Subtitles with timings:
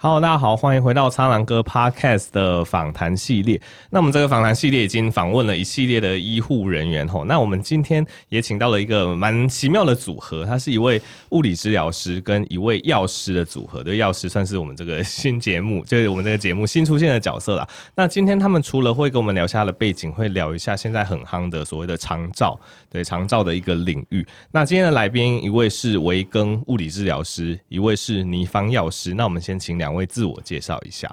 [0.00, 3.60] Hello，大家好，欢迎回到苍狼哥 Podcast 的访谈系列。
[3.90, 7.24] 那我们这个访谈系列已经访问了一系列的医护人员吼。
[7.24, 13.82] 那我们今天也请到了一个蛮奇妙的组合，他是一位物理治疗师跟一位药师的组合。
[13.82, 17.68] 对，药师算是我们这个新节目， 就是我们这个节目新出现的角色啦。
[17.96, 22.56] 那今天他们除了会跟我们聊一下的背景，会聊一下现在很夯的所谓的长照，
[22.88, 24.24] 对长照的一个领域。
[24.52, 29.12] 那今天的来宾一位是维庚物理治疗师，一位是倪芳药师。
[29.12, 29.87] 那我们先请两。
[29.88, 31.10] 两位自我介绍一下。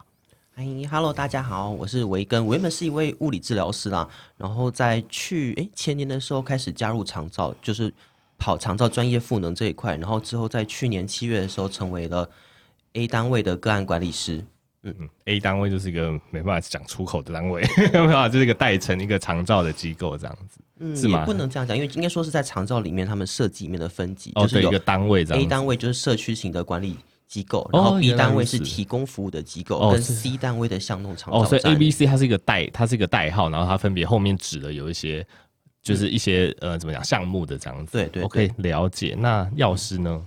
[0.56, 7.94] 哎，Hello，大家好，我是维根，我原本是一位物理治疗师啦，然后在去哎前年的时候开始加入长照，就是
[8.38, 12.30] 跑长照专业赋能这一块，然后之后在去年七月的时候成为了
[12.94, 14.44] A 单位的个案管理师。
[14.84, 21.22] 嗯嗯，A 单位就是一个没办法讲出口的单位， 没办法，就是一个代称一个长照的机构这样子，嗯，是吗？
[21.22, 25.42] 也不能这样讲，因为应该说是在长照里面，他们设计里面的分级，哦，就是有一个单位这样。
[25.42, 26.98] A 单位就是社区型的管理。
[27.28, 31.40] 机构，然后 B 单位是提供服务的机构，跟 C 单位的巷弄长照。
[31.40, 35.26] 哦，所以 A、B、C 它是一个代，它是一个代号，然后它分别后面指的有一些，
[35.82, 37.92] 就是一些、嗯、呃，怎么讲项目的这样子。
[37.94, 39.16] 对对，对，OK，了解。
[39.20, 40.22] 那药师呢？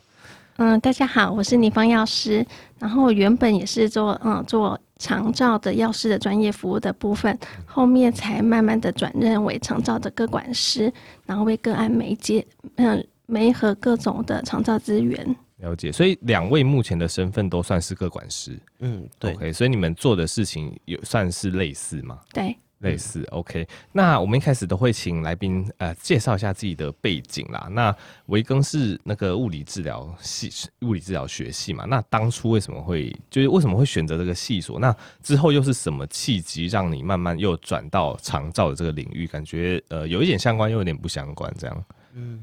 [0.57, 2.45] 嗯，大家好，我是倪方药师。
[2.81, 10.93] 然后原本也是做嗯做长照的药师的专业服务的部分，后面才慢慢的转任为长照的各管师，
[11.27, 12.45] 然后为个案媒介
[12.75, 15.37] 嗯媒合各种的长照资源。
[15.59, 22.21] 了解，所以两位目前的身份都算是个管师，嗯，对，OK，所以你们做的事情有算是类似吗？
[22.33, 23.67] 对，类似，OK。
[23.91, 27.69] 那我们一开始都会请来宾呃介绍一下自己的背景啦。
[27.73, 27.93] 那
[28.27, 30.49] 维庚是那个物理治疗系，
[30.83, 31.85] 物理治疗学系嘛。
[31.87, 34.79] 那当初为什么会就是为什么会选择这个系所？
[34.79, 39.27] 那之后又是什么契机让你慢慢又转到长照的这个领域？
[39.27, 41.85] 感觉呃有一点相关，又有点不相关，这样。
[42.15, 42.41] 嗯，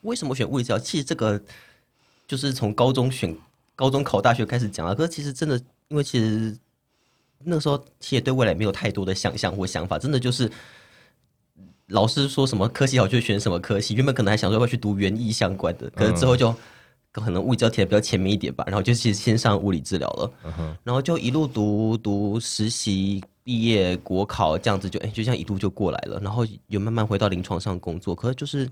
[0.00, 0.78] 为什么选物理治疗？
[0.78, 1.38] 其实这个。
[2.26, 3.36] 就是从高中选
[3.76, 6.56] 高中考大学开始讲啊，可是其实真的，因为其实
[7.40, 10.50] 那个时候其实也对未来没有太多的想象或想法，真的就是
[11.88, 13.94] 老师说什么科系好就选什么科系。
[13.94, 16.54] 原本可能还想说要去读园艺相关的，可是之后就
[17.12, 20.32] 可能物理治疗填的比较前面一点吧，然后就其实先上物理治疗了，
[20.82, 28.70] 然后就一路读读实习毕业国考这样子就哎就这样一路就过来了，然后又慢慢回到临床上工作，可是就是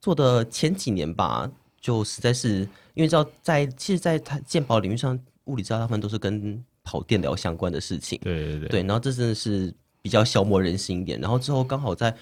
[0.00, 1.50] 做的前几年吧。
[1.80, 2.60] 就实在是
[2.94, 8.18] 因为知道在，其实，在他健保领域上，物理治疗大部分都是跟跑电疗相关的事情。
[8.22, 8.68] 对对对。
[8.68, 11.18] 对，然后这真的是比较消磨人心一点。
[11.20, 12.14] 然后之后刚好在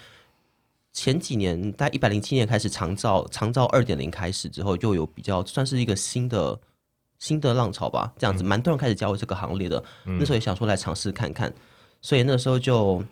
[0.93, 6.59] 前几年，在一百零七年开始长照长照二点零开始之后，就有比较算是一个新的
[7.17, 8.13] 新的浪潮吧。
[8.17, 9.83] 这样子，蛮多人开始加入这个行列的。
[10.05, 11.53] 嗯、那时候也想说来尝试看看，
[12.01, 13.03] 所以那时候就。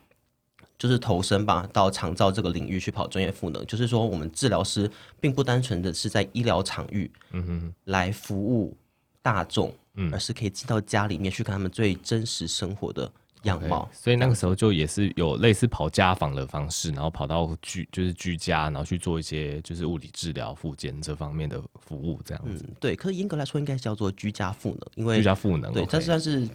[0.78, 3.66] 就是投身吧，到长照这个领域去跑专业赋能。
[3.66, 4.90] 就是说，我们治疗师
[5.20, 8.78] 并不单纯的是在医疗场域，嗯哼，来服务
[9.22, 13.12] 大众，嗯，而是可以进到家里面去看他们最真实生活的
[13.44, 13.90] 样貌。
[13.92, 22.64] 所以那个时候就也是有类似跑家访的方式，然后跑到居就是居家，然后去做一些就是物理治疗、复健这方面的服务，这样子。
[22.68, 22.96] 嗯，对。
[22.96, 26.48] 可是严格来说，应该叫做居家赋能，因为居家赋能，对，它算是。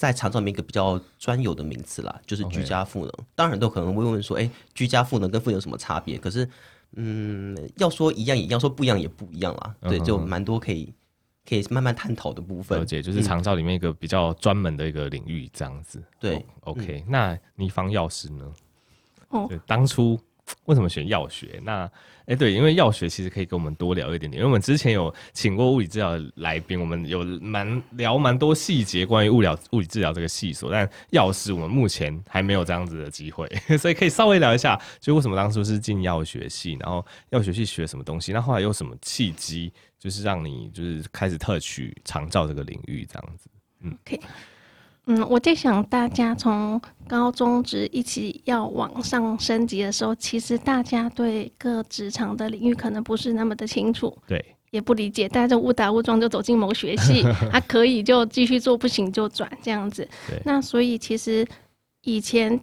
[0.00, 3.12] 在长照里面一个比较专有的名词啦，就是居家赋能。
[3.34, 6.16] 当然，都可能会问说，哎、欸，居家赋能跟赋能有什么差别？
[6.16, 6.48] 可是，
[6.96, 9.74] 嗯，要说一样也一样，说不一样也不一样啦。
[9.82, 9.90] Uh.
[9.90, 10.90] 对，就蛮多可以
[11.46, 12.78] 可以慢慢探讨的部分。
[12.78, 15.98] 了解，就是长照里面一个比较专门的一个领域，这样子。
[15.98, 17.10] 嗯、对，OK、嗯。
[17.10, 18.50] 那倪芳药师呢？
[19.28, 20.18] 哦，对，当初。
[20.64, 21.60] 为什么选药学？
[21.62, 21.90] 那
[22.26, 24.34] 哎、对，因为药学其实可以跟我们多聊一点点。
[24.34, 30.70] 因为我们之前有请过物理治疗的来宾，我们有蛮聊蛮多细节关于物疗物理治疗这个系所。
[30.70, 38.32] 但药师我们目前还没有这样子的机会， 所以可以稍微聊一下，就为什么当初是进药学系，然后药学系学什么东西？
[38.32, 43.50] 那后来有什么契机，就是让你就是开始特取长照这个领域这样子？
[43.80, 44.20] 嗯可以。
[45.06, 60.06] 嗯，我在想，大家从高中职一起要往上升级的时候，其实大家对各职场的领域可能不是那么的清楚，对，也不理解，大家就误打误撞就走进某学系， 还、啊、可以就继续做，不行就转这样子。
[60.28, 61.44] 对，那所以其实
[62.02, 62.60] 以前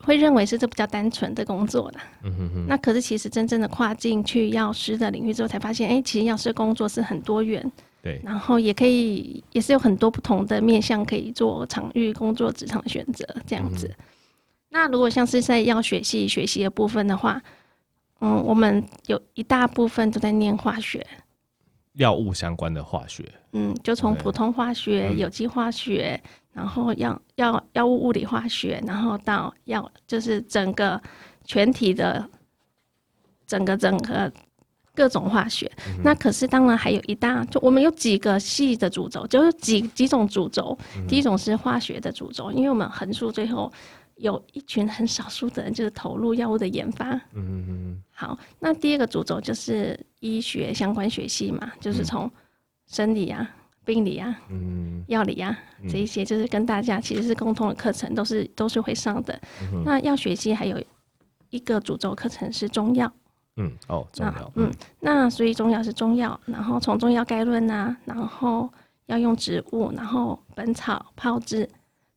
[0.00, 2.66] 会认为是这比较单纯的工作的，嗯哼哼。
[2.66, 7.70] 那可是其实真正的跨进去药师的领域之后，才发现，哎、欸，其实药师工作是很多元。
[8.00, 13.88] 对，然后也可以，也是有很多不同的面向可以做场域工作职场选择这样子。
[13.88, 14.04] 嗯。
[14.68, 17.42] 那如果像是在药学系学习的部分的话，
[18.20, 21.04] 嗯，我们有一大部分都在念化学，
[21.94, 23.24] 药物相关的化学。
[23.52, 26.22] 嗯，就从普通化学、有机化学，
[26.52, 31.02] 然后药药药物物理化学，然后到药，就是整个
[31.44, 32.28] 全体的
[33.44, 34.32] 整个整个。
[34.98, 35.70] 各种化学。
[35.86, 40.76] 嗯、那可是当然还有一大，就我们有几个系的主轴，就是几几种主轴。
[40.96, 43.72] 嗯、第一种是化学的主轴，因为我们横竖最后
[44.16, 47.12] 有一群很少数的人就是投入药物的研发。
[47.34, 48.02] 嗯嗯嗯。
[48.10, 52.28] 好，那第二个主轴就是医学相关学系嘛，就是从
[52.88, 53.48] 生理啊。
[53.84, 55.58] 病理啊，嗯，药理啊，
[55.88, 59.32] 这一些就是跟大家其实是共同的课程，都是都是会上的。
[59.72, 60.78] 嗯、那药学系还有
[61.48, 63.10] 一个主轴课程是中药，
[63.58, 68.68] 嗯，哦，中药，嗯，那所以中药是中药，然后从中药概论啊，然后
[69.06, 71.68] 要用植物，然后本草、炮制、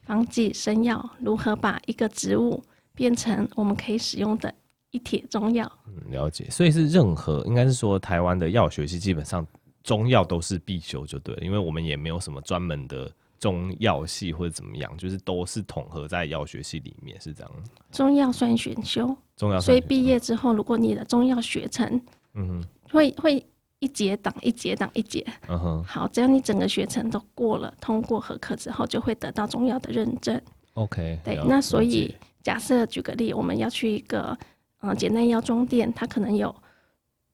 [0.04, 2.64] 方剂、生药，如何把一个植物
[2.96, 4.54] 变成我们可以使用的
[4.92, 5.70] 一帖中药？
[5.88, 6.50] 嗯，了解。
[6.50, 9.46] 所以是任何，应该是说台湾的药学系基本上。
[9.84, 17.52] 中药都是必修就对了，因为我们也没有什么专门的中药系或者怎么样，就是都是统合在药学系里面，是这样。
[17.92, 22.00] 中药算选修，中药所以毕业之后，如果你的中药学成，
[22.36, 23.44] 嗯哼，会会
[23.80, 30.40] 一节档一节档一节，嗯哼，好，只要你整个学程都过了，通过合格之后，就会得到中药的认证。
[30.76, 34.38] OK，对，那所以假设举个例，我们要去一个
[34.82, 36.54] 嗯简单药妆店，它可能有。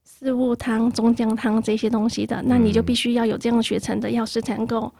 [0.09, 4.91] 四物汤、中姜汤这些东西的，那你就必须要有这样学程的药师才能够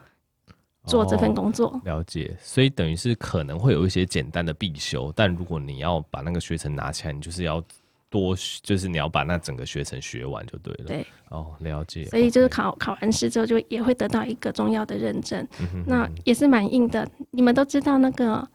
[0.87, 1.67] 做这份工作。
[1.67, 1.81] 哦。
[1.85, 7.63] 了解，所以等于是可能会有一些简单的必修，但如果你要把那个学程拿起来，你就是要
[8.09, 10.85] 多，就是你要把那整个学程学完就对了。
[10.85, 12.05] 对，哦，了解。
[12.05, 17.07] 所以就是考考完试之后，就也会得到一个中药的认证，嗯、哼哼那也是蛮硬的。
[17.31, 18.47] 你们都知道那个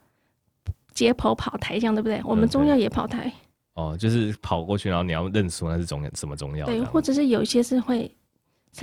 [0.94, 2.20] 解剖跑台，这样对不对？
[2.24, 3.30] 我们中药也跑台。
[3.74, 6.66] 哦，就是跑过去，然后你要认出那是中什么中药。
[6.66, 8.10] 对，或者是有一些是会，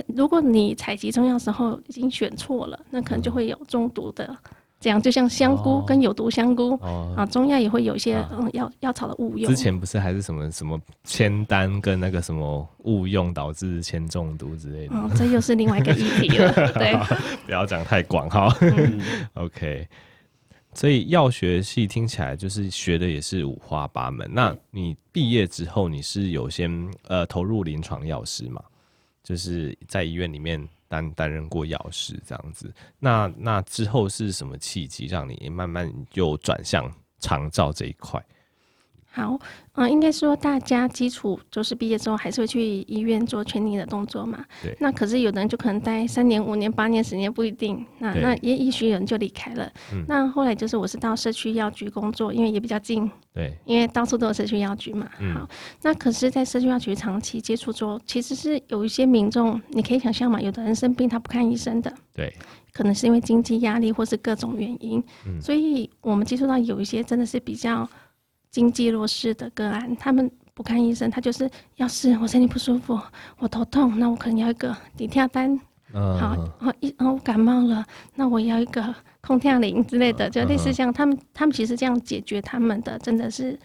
[0.06, 4.36] 如果你采集中药时候已经选错了，那可能就会有中毒的。
[4.78, 9.46] 这样就像香菇跟有毒香菇、哦、啊，中药也会有一些嗯药药草的误用。
[9.50, 14.96] 之前不是还是什么什么铅丹跟那个什么误用导致铅中毒之类的。
[14.96, 16.50] 哦，这又是另外一个议题了。
[16.72, 16.96] 对，
[17.44, 18.56] 不要讲太广哈。
[18.62, 18.98] 嗯、
[19.34, 19.86] OK。
[20.72, 24.26] 所以药学系听起来就是学的也是五花八门。
[24.32, 28.62] 那你毕业之后，你是有先呃投入临床药师嘛？
[29.30, 32.74] 就是在医院里面担担任过药师这样子。
[32.98, 38.20] 那那之后是什么契机让你慢慢又转向长照这一块？
[39.12, 39.36] 好，
[39.74, 44.44] 嗯、呃，应该说大家基础就是毕业之后还是会去医院做 training 的动作嘛。
[44.62, 44.72] 对。
[44.78, 47.84] 那可是有的人就可能待三年、五年、八年、十年不一定。
[47.98, 49.68] 那那也也许有人就离开了。
[49.92, 50.04] 嗯。
[50.06, 53.10] 那后来就是我是到社区药局工作，因为也比较近。
[53.34, 53.52] 对。
[53.64, 55.10] 因为到处都有社区药局嘛。
[55.18, 55.34] 嗯。
[55.34, 55.48] 好，
[55.82, 61.92] 那可是，在社区药局长期接触之后，其实是有一些民众，你可以想象嘛，有的人生病他不看医生的。
[62.14, 62.32] 对。
[62.72, 65.02] 可能是因为经济压力或是各种原因。
[65.26, 65.42] 嗯。
[65.42, 67.88] 所以我们接触到有一些真的是比较。
[68.50, 72.98] 经济弱势的个案，他们不看医生，他就是要是我身体不舒服，
[73.38, 75.58] 我头痛，那我可能要一个低跳单，
[75.92, 77.84] 嗯、好，然后一，然后我感冒了，
[78.16, 83.56] 那我要一个空跳铃之类的，就类似像他们，他们其实这样解决他们的真的是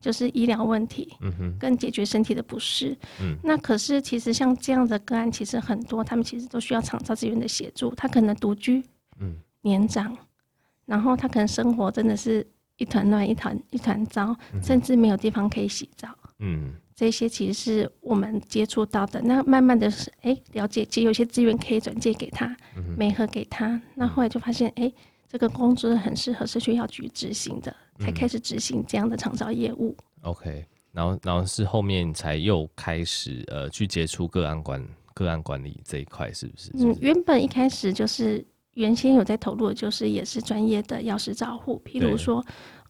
[0.00, 8.84] 就是医疗问题，嗯哼，跟解决身体的不适，嗯，那可是其实像这样的个案其实很多，他们其实都需要长照资源的协助，他可能独居，
[9.20, 10.16] 嗯，年长，
[10.86, 12.44] 然后他可能生活真的是。
[12.76, 16.08] 一团乱，一团一团糟，甚至没有地方可以洗澡。
[16.40, 19.20] 嗯，这些其实是我们接触到的。
[19.22, 22.56] 那慢慢的是，哎、欸，了解，其实有些资源可以转借给他，
[22.96, 23.80] 媒合给他。
[23.94, 24.94] 那后来就发现，哎、欸，
[25.28, 29.96] 这个工作很适合社区药局执行的，才开始执行这样的长照业务。
[30.22, 34.84] 嗯、OK，然后然后是后面才又开始呃去接触个案管
[35.14, 36.72] 个案管理这一块，是不是？
[36.74, 38.44] 嗯，原本一开始就是。
[38.74, 42.44] 原先有在投入的，就是也是专业的药师照护，譬如说，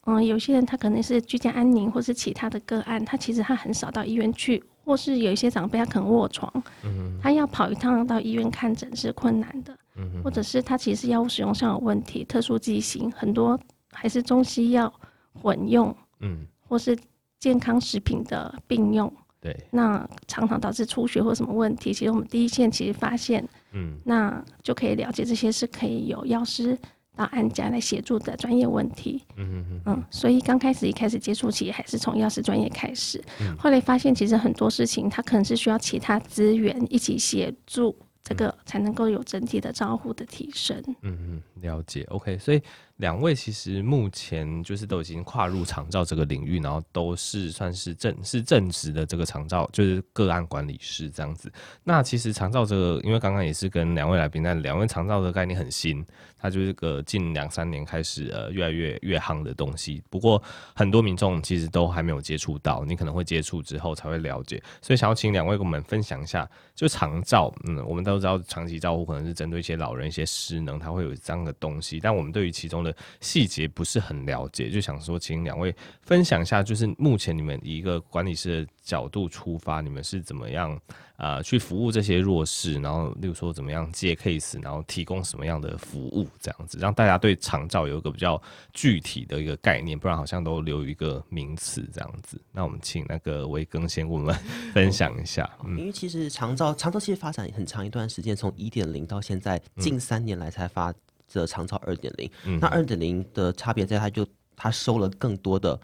[0.05, 6.51] 嗯，有些人他可能是居家安宁，或是其他的个案，他其实他很少到医院去，或是有一些长辈他可能卧床，
[6.83, 13.59] 嗯、他要跑一趟到医院看诊是困难的，嗯、或者是他其实药物使用上有问题，特殊剂型很多
[13.91, 14.91] 还是中西药
[15.33, 16.97] 混用，嗯，或是
[17.39, 19.11] 健康食品的并用。
[19.45, 26.75] 对，那常常导致出血或什么问题，其实我们第一线其实发现，嗯，那就可以了解这些是可以有药师
[27.15, 40.75] 到案家来协助的专业问题，嗯嗯嗯，嗯，所以刚开始一开始接触起还是从药师专业开始，嗯、后来发现其实很多事情它可能是需要其他资源一起协助这个才能够有整体的照护的提升。
[41.03, 42.03] 嗯嗯，了解。
[42.09, 42.59] OK，所以
[42.97, 51.51] 两位其实目前就是都已经跨入长照这个领域，然后都是算是正是正职的这个长照，就是个案管理师这样子。
[51.83, 56.05] 那其实长照这个，因为刚刚也是跟两位来宾，那两位长照的概念很新，
[56.39, 60.01] 它就是个近两三年开始呃越来越越夯的东西。
[60.09, 60.41] 不过
[60.73, 64.63] 很多民众其实都还没有接触到，你可能会接触之后才会了解。
[64.81, 80.71] 所以想要请两位跟我们分享一下，就长照，嗯，我们都知道长期照护可能是针对一些老人、一些失能，它会有这样的东西，但我们对于其中的细节不是很了解，就想说请两位分享一下，就是目前你们以一个管理师的角度出发，你们是怎么样
[81.17, 88.39] 啊、呃、去服务这些弱势，然后例如说怎么样接 case，然后提供什么样的服务，这样子让大家对长照有一个比较
[88.73, 92.39] 具体的一个概念，不然好像都留一个名词这样子。
[92.51, 94.35] 那我们请那个维更先跟我们
[94.73, 100.93] 分享一下，嗯，因为其实长照长照其实发展很长一段时间，从一点零到现在近三年来才发
[101.33, 102.29] 的长超二点零，
[102.59, 105.79] 那二点零的差别在它就它收了更多的。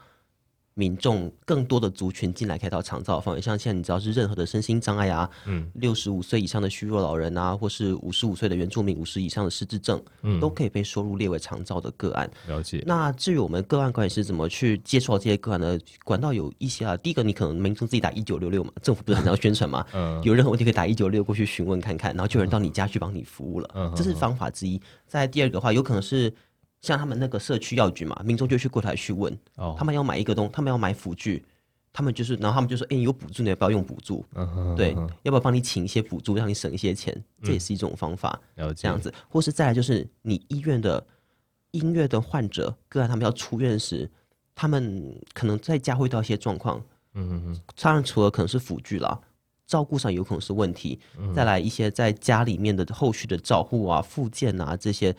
[0.74, 12.30] 民众更多的族群进来开到长照范围，像现在你知道是任何的身心障碍啊，嗯，六十五岁以上的虚弱老人啊，或是五十五岁的原住民，五十以上的失智症，嗯，都可以被收入列为长照的个案。
[12.48, 12.82] 了解。
[12.88, 15.78] 那至于我们个案管理师怎么去接触到这些个案呢？
[16.06, 24.82] 管道有一些啊，第一个你可能民众自己打一九六六嘛，政府不是很常宣传嘛， 嗯，有任何问题可以打一九六过去询问看看，然后就有人到你家去帮你服务了，嗯，这是方法之一。
[25.06, 26.34] 再第二个的话，有可能是。
[26.82, 31.46] 像他们那个社区药局嘛，民众就去柜台去问，哦，他们要买一个东，他们要买辅具，
[31.94, 34.26] 他们就是，然后他们就说，哎、欸，你有补助，你要不要用补助？
[34.34, 37.16] 嗯哼，对，要不要帮你请一些补助，让你省一些钱？
[37.44, 41.06] 这也是一种方法，嗯、这样子，或是再来就是你医院的
[41.70, 44.10] 音乐的患者，个案他们要出院时，
[44.56, 46.84] 他们可能在家会遇到一些状况，
[47.14, 49.22] 嗯哼哼，当然除了可能是辅具啦，
[49.68, 55.16] 照顾上有可能是问题，嗯、再来一些在家里面的后续的照护啊、复健啊这些。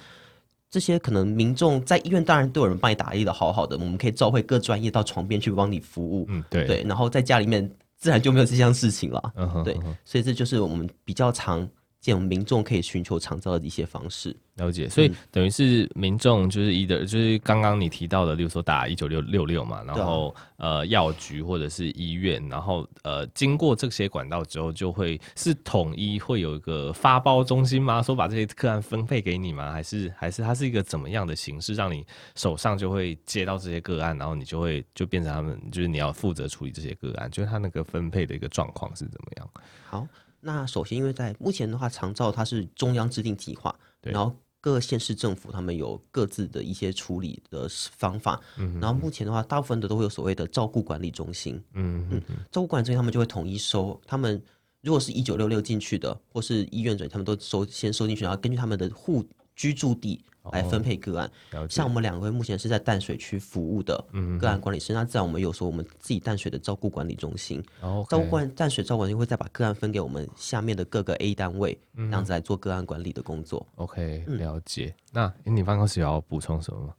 [0.72, 6.66] 这些可能民众在医院当然都有人帮你打理的好好的，我们可以召会各专业到床边去帮你服务，嗯，对。
[6.66, 11.68] 对，然后在家里面自然就没有这项事情了，嗯哼，对，所以这就是我们比较常
[12.02, 14.36] 见民众可以寻求长照的一些方式。
[14.56, 28.02] 了解，所以等于是民众就是一的，就是刚刚你提到的，例如说打一九六六六嘛，然后呃药局或者是医院，然后呃经过这些管道之后，就会是统一会有一个发包中心吗？
[28.02, 29.72] 说把这些个案分配给你吗？
[29.72, 32.04] 还是还是它是一个怎么样的形式，让你
[32.34, 39.50] 手上就会接到这些个案，然后你就会就变成他们就是你要负责处理这些个案，就是他那个分配的一个状况是怎么样？
[39.88, 40.06] 好，
[40.42, 44.34] 那首先因为在目前的话，长照它是中央制定计划，然后。
[44.64, 52.22] 各县市政府他们有各自的一些处理的方法，嗯，然后目前的话，大部分的都会有所谓的照顾管理中心，嗯嗯，
[52.52, 54.40] 照顾管理中心他们就会统一收，他们
[54.80, 59.26] 如果是一九六六进去的，或是医院转，他们都收先收进去，然后根据他们的户
[59.62, 60.24] 居住地。
[60.50, 64.04] 来分配个案，哦、像我们两位目前是在淡水区服务的
[64.40, 73.64] 个案管理师，嗯、那自然我们有说我们自己淡水的照顾管理中心，哦 okay、照顾管淡水照顾管理会再把个案分给我们下面的各个 A 单位，嗯、这样子来做个案管理的工作。
[73.76, 74.92] OK，了解。
[75.12, 76.94] 嗯、那你办公室要补充什么吗？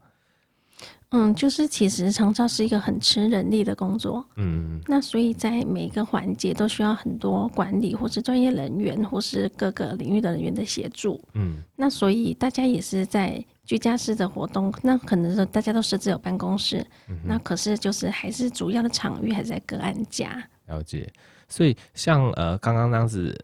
[1.13, 20.43] 嗯，就是其实长照是一个很吃人力的工作，嗯，那所以在每一个环节都需要很多管理或是专业人员或是各个领域的人员的协助，嗯，那所以大家也是在居家式的活动，那可能是大家都设置有办公室，嗯、那可是就是还是主要的场域还是在个案家。
[20.65, 21.07] 了解，
[21.47, 23.39] 所以像呃刚刚那样子。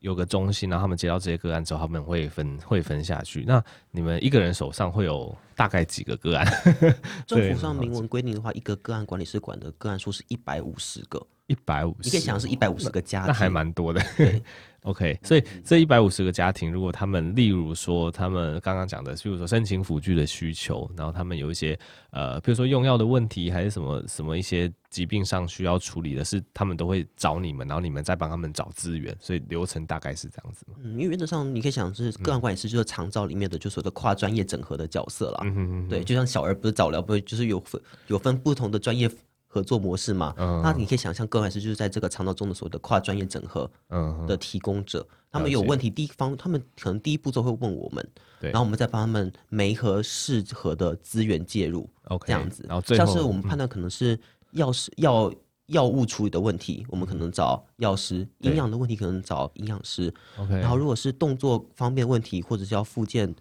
[0.00, 3.42] 有个中心，然后他们接到这些个案之后，他们会分会分下去。
[3.46, 6.46] 那你们一个人手上会有大概几个个案？
[7.26, 11.24] 政府上明文规定的话，一个个案管理师管的个案数是一百五十个。
[11.46, 14.02] 一百五十，你可以想是一百五十个家庭，那还蛮多的。
[14.16, 14.42] 对
[14.84, 21.78] ，OK，所以这一百五十个家庭，如果他们例如说他们刚刚讲的，譬如说申请辅具的需求，然后他们有一些
[22.10, 30.64] 呃，比如说用药的问题，还是什么什么一些疾病上需要处理的，是他们都会找你们，然后你们再帮他们找资源，所以流程大概是这样子。
[30.82, 35.40] 嗯，因为原则上你可以想是个案管理师就是长照里面的就所谓的跨专业整合的角色啦。
[35.44, 35.88] 嗯哼哼。
[35.88, 39.10] 对，就像小儿不是早疗，不是就是有分有分不同的专业。
[39.54, 43.70] 合作模式嘛，嗯、那你可以想象，个案管理师就是在这个肠道中的所谓的跨专业整合
[44.26, 45.06] 的提供者。
[45.08, 48.04] 嗯、他们有问题，第一方他们可能第一步骤会问我们，
[48.40, 52.64] 对然后我们再帮他们媒合适合的资源介入，OK，这样子。
[52.68, 54.18] 然后像是我们判断可能是
[54.50, 55.32] 药师药
[55.66, 60.12] 药物处理的问题，我们可能找药师；营养的问题可能找营养师。
[60.36, 63.32] OK，然后如果是动作方面问题，或者是要复健。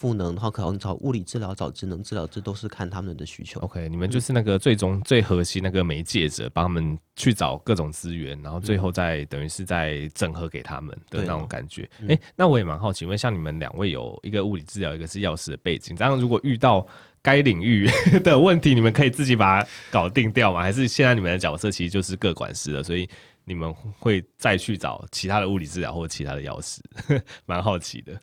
[0.00, 3.60] 赋能，然后可能找物理治疗、找职能治疗，这都是看他们的需求。
[3.60, 11.86] OK，你们就是那个最终、嗯、最核心那个媒介者，帮他们去找各种资源，然后最后再、嗯、等于是在整合给他们的那种感觉。
[12.08, 16.86] 哎、那我也蛮好奇，因为像你们两位有一个物理治疗，一个是药师的背景，这样如果遇到
[17.20, 17.86] 该领域
[18.24, 20.62] 的问题，你们可以自己把它搞定掉吗？
[20.62, 23.06] 还是现在你们的角色其实就是各管事了，所以
[23.44, 26.80] 你们会再去找其他的物理治疗或者其他的药师？
[27.44, 28.18] 蛮好奇的。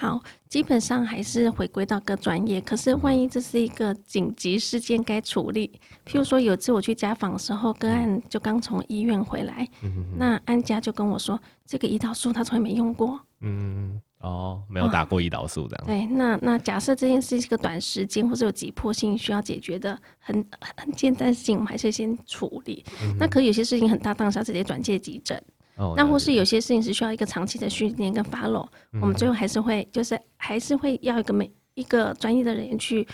[0.00, 2.60] 好，基本上还是回归到各专业。
[2.60, 5.72] 可是万一这是一个紧急事件该处理，
[6.06, 9.68] 譬如说有次我去家访的时候，个案就刚从医院回来，
[10.16, 13.18] 那安家就跟我说，这个胰岛素他从来没用过。
[13.40, 15.84] 嗯，哦，没有打过胰岛素这样。
[15.84, 22.84] 对，那那假设这件事是一个短时间或者有急迫性需要解决的很很简单的事情，我们还是先处理。
[23.18, 25.42] 那可有些事情很大，当下直接转介急诊。
[25.78, 33.06] 哦、那或是有些事情是需要一个长期的训练跟 follow，、嗯、我们最后还是会就是还是会要一个每一个专业的人员去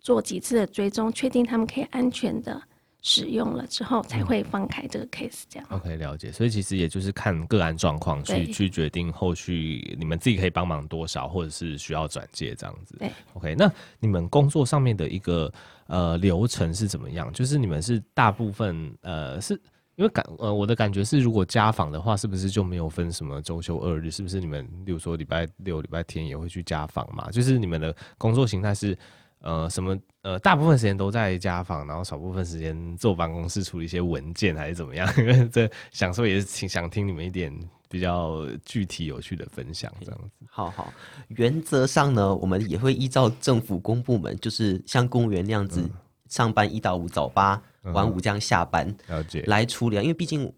[0.00, 2.58] 做几次的追踪，确定他们可以安全的
[3.02, 5.68] 使用了之后，才会放开这个 case 这样。
[5.70, 6.32] OK，了解。
[6.32, 12.96] 所以其实也就是看个案状况去去决定后续你们自己可以帮忙多少，或者是需要转介这样子。
[12.98, 13.10] 对。
[13.34, 15.52] OK，那你们工作上面的一个
[15.86, 17.30] 呃流程是怎么样？
[17.34, 19.60] 就是你们是大部分呃是。
[20.00, 24.10] 因为感呃，我的感觉是，如果家访的话，是不是就没有分什么周休二日？
[24.10, 27.30] 是不是你们，例如说礼拜六、礼拜天也会去家访嘛？
[27.30, 28.96] 就是你们的工作形态是
[29.42, 35.06] 呃什么呃，大部分时间都在家访，然后少部分时间坐办公室处理一些文件，还是怎么样？
[35.18, 37.54] 因 为这想说也是挺想听你们一点
[37.86, 40.46] 比较具体有趣的分享，这样子。
[40.48, 40.90] 好好，
[41.28, 45.90] 原则上呢，我们也会依照政府公部门，就是像公务员那样子，嗯、
[46.30, 47.62] 上班一到五早八。
[47.82, 49.42] 晚五这样下班，了解。
[49.46, 50.52] 来处理啊，因为毕竟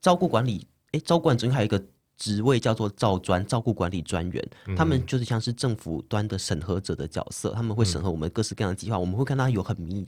[0.00, 1.82] 照顾管理，哎，照顾管中还有一个
[2.16, 10.06] 职位叫做照专，照顾管理专员，嗯、他们就是像是政府端的审核者的角色，他们会审核我们各式各样的计划，嗯、我们会跟他有很密、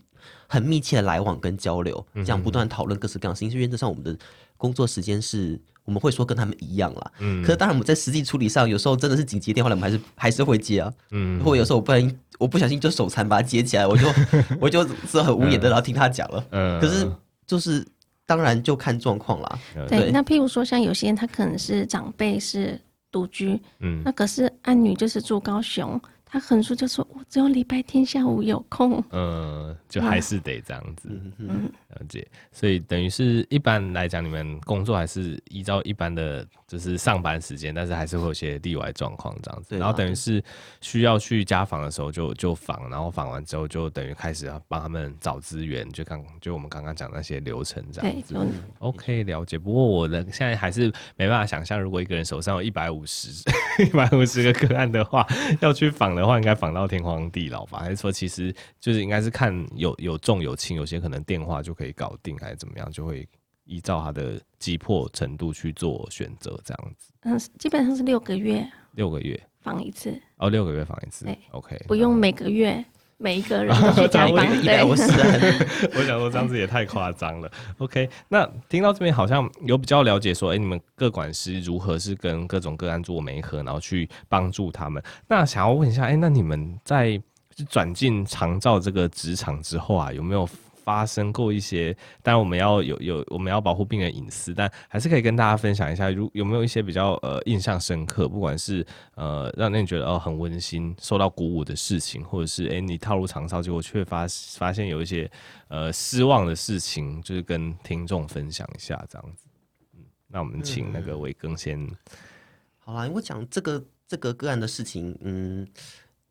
[0.48, 3.50] 很密切的来往跟交流，这样不断讨论各式各样的事情。
[3.50, 4.16] 是原则上，我们的
[4.56, 12.14] 工作时间是我们会说跟他们一样啦，嗯，可是当然我们在实际处理上，有时候真的是紧急电话了，我们还是还是会接啊，嗯，或有时候我不然。
[12.38, 14.06] 我不小心就手残把它接起来，我就
[14.60, 16.44] 我就是很无言的，然后听他讲了。
[16.50, 17.10] 嗯，可是
[17.46, 17.82] 就是
[18.26, 19.58] 当然就看状况啦。
[19.88, 22.78] 对，对，那譬如说像有些人他可能是长辈是
[23.10, 25.98] 独居，嗯，那可是案女就是住高雄。
[26.28, 31.08] 他横竖就说：“我只有礼拜天下午有空。”嗯，就还是得这样子。
[31.38, 32.26] 嗯，了解。
[32.50, 39.78] 所以等于是一般来讲，你们工作还是依照一般的，就是上班时间，但是还是会有些例外状况这样子。
[39.78, 40.42] 然后等于是
[40.80, 48.34] 需要去家访的时候就就访，然后访完之后就等于开始要帮他们找资源，就刚就我们刚刚讲那些流程这样子。
[48.78, 49.56] OK，了解。
[49.56, 53.28] 不过我的现在还是没办法想象，如果一个人手上有一百五十
[53.84, 55.24] 一百五十个个案的话，
[55.60, 56.16] 要去访。
[56.16, 57.78] 的话应该访到天荒地老吧？
[57.80, 58.50] 还是说其实
[58.80, 62.90] 就是应该是看有有重有轻，有些可能电话就可以搞定，还是怎么样？
[62.90, 63.28] 就会
[63.66, 67.12] 依照他的急迫程度去做选择，这样子。
[67.22, 70.18] 嗯，基本上是六个月，六个月访一次。
[70.38, 71.26] 哦，六个月访一次。
[71.26, 72.82] 对，OK，不用每个月。
[73.18, 77.50] 每一个人都 去采访，对， 我想说这样子也太夸张了。
[77.78, 85.02] OK，那听到这边好像有比较了解说，哎、欸，你们各管师如何是跟各种个案做媒合，然后去帮助他们。
[85.26, 87.18] 那想要问一下，哎、欸，那你们在
[87.70, 90.46] 转进长照这个职场之后啊，有没有？
[90.86, 105.28] 发生过一些，当然我们要有有我们要保护病人隐私，但还是可以跟大家分享一下，如有没有一些比较呃印象深刻，不管是呃让你觉得哦很温馨、受到鼓舞的事情，或者是哎、欸、你踏入长照结果却发发现有一些
[105.66, 109.48] 呃失望的事情，就是跟听众分享一下这样子。
[109.96, 111.90] 嗯，那我们请那个伟庚先、嗯。
[112.78, 115.66] 好啦，我讲这个这个个案的事情，嗯。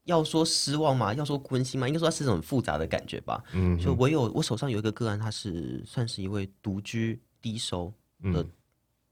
[0.06, 1.14] 要说失望嘛？
[1.14, 1.88] 要说关心嘛？
[1.88, 3.44] 应该说它是一种很复杂的感觉吧。
[3.54, 7.92] 嗯哼，就我有我手上有一个个案，他是算是一位独居低收
[8.22, 8.52] 的、嗯、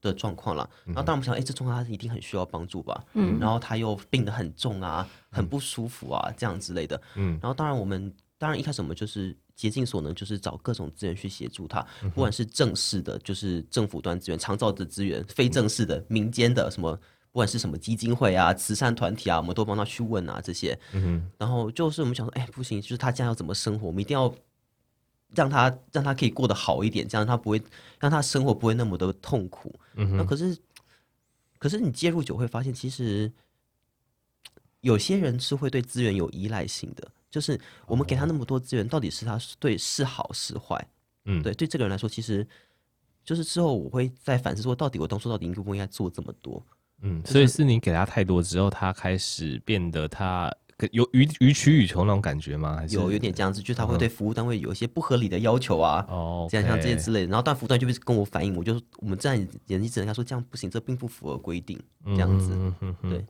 [0.00, 0.68] 的状况了。
[0.84, 3.04] 然后当然我们想，哎、欸，这状况他是一定很需要帮助吧。
[3.14, 7.00] 嗯，然后他又病得很重啊，很不舒服啊，这样之类的。
[7.16, 16.96] 嗯，然后当然我们当然一开始我们就是竭尽所能，就是找各种资源去协助他，不管是正式的，就是政府端资源、长照的资源；非正式的、民间的什么。
[17.34, 20.78] 不管是什么基金会啊、慈善团体啊，我们都帮他去问啊这些。
[20.92, 21.30] 嗯哼。
[21.36, 24.32] 然后就是我们想说，哎，不行，就是他将要怎么生活，我们一定要
[25.34, 27.60] 让他让他可以过得好一点，这样他不会
[27.98, 29.74] 让他生活不会那么的痛苦。
[29.94, 30.16] 嗯哼。
[30.18, 30.56] 那可是，
[31.58, 33.32] 可是你介入久会发现，其实
[34.82, 40.88] 有些人是会对资源有依赖性的，就是我们给他那么多资源，到底是他对是好是坏？
[41.24, 42.46] 嗯，对，对这个人来说，其实
[43.24, 46.64] 就是之后我会再反思说，到底我当初到底应不应该做这么多？
[47.04, 50.50] 嗯，所以是你给他太多之后，他开始变得他
[50.90, 52.76] 有予予取予求那种感觉吗？
[52.76, 57.26] 还是有有点这样子，就是他会对服务单位有一些不合理的要求啊，哦，这样像这些之类的。
[57.26, 62.50] 然后但服务单位就会跟我反映，我就我们这样严厉跟他说，这样不行，这并不符合规定，这样子，
[63.02, 63.24] 对，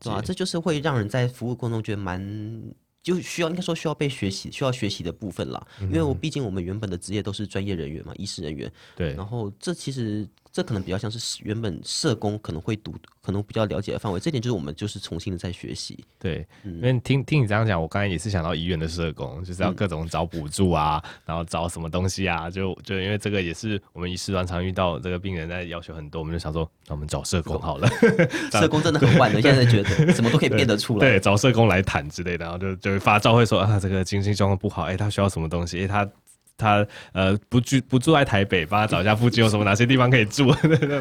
[0.00, 2.62] 对啊，这就是会让人在服务过程中觉得蛮。
[3.02, 8.68] 就需要应该说需要被学习、需要学习的部分啦，因为我毕竟我们原本的职业都是专业人员嘛，医师人员。
[8.96, 9.14] 对。
[9.14, 14.18] 然后这其实这可能比较像是原本社工可能会读、可能比较了解的范围。
[14.18, 16.02] 这点就是我们就是重新的在学习。
[16.18, 27.86] 对，因为听听你这样讲，我刚才也是想到医院的社工，就是要各种找补助啊，嗯、然后找什么东西啊，就就因为这个也是我们医师团常遇到这个病人在要求很多，我们就想说，那我们找社工好了。
[28.50, 31.00] 社工真的很万能，现在觉得什么都可以变得出来。
[31.00, 33.78] 对，找社工来谈之类的，然后就就会发照会说啊。
[33.78, 35.80] 这个经济状况不好，哎、欸，他需要什么东西？
[35.80, 36.08] 哎、欸，他
[36.56, 40.50] 他呃不住不住在台北，帮他找一下附近有什么哪些地方可以住。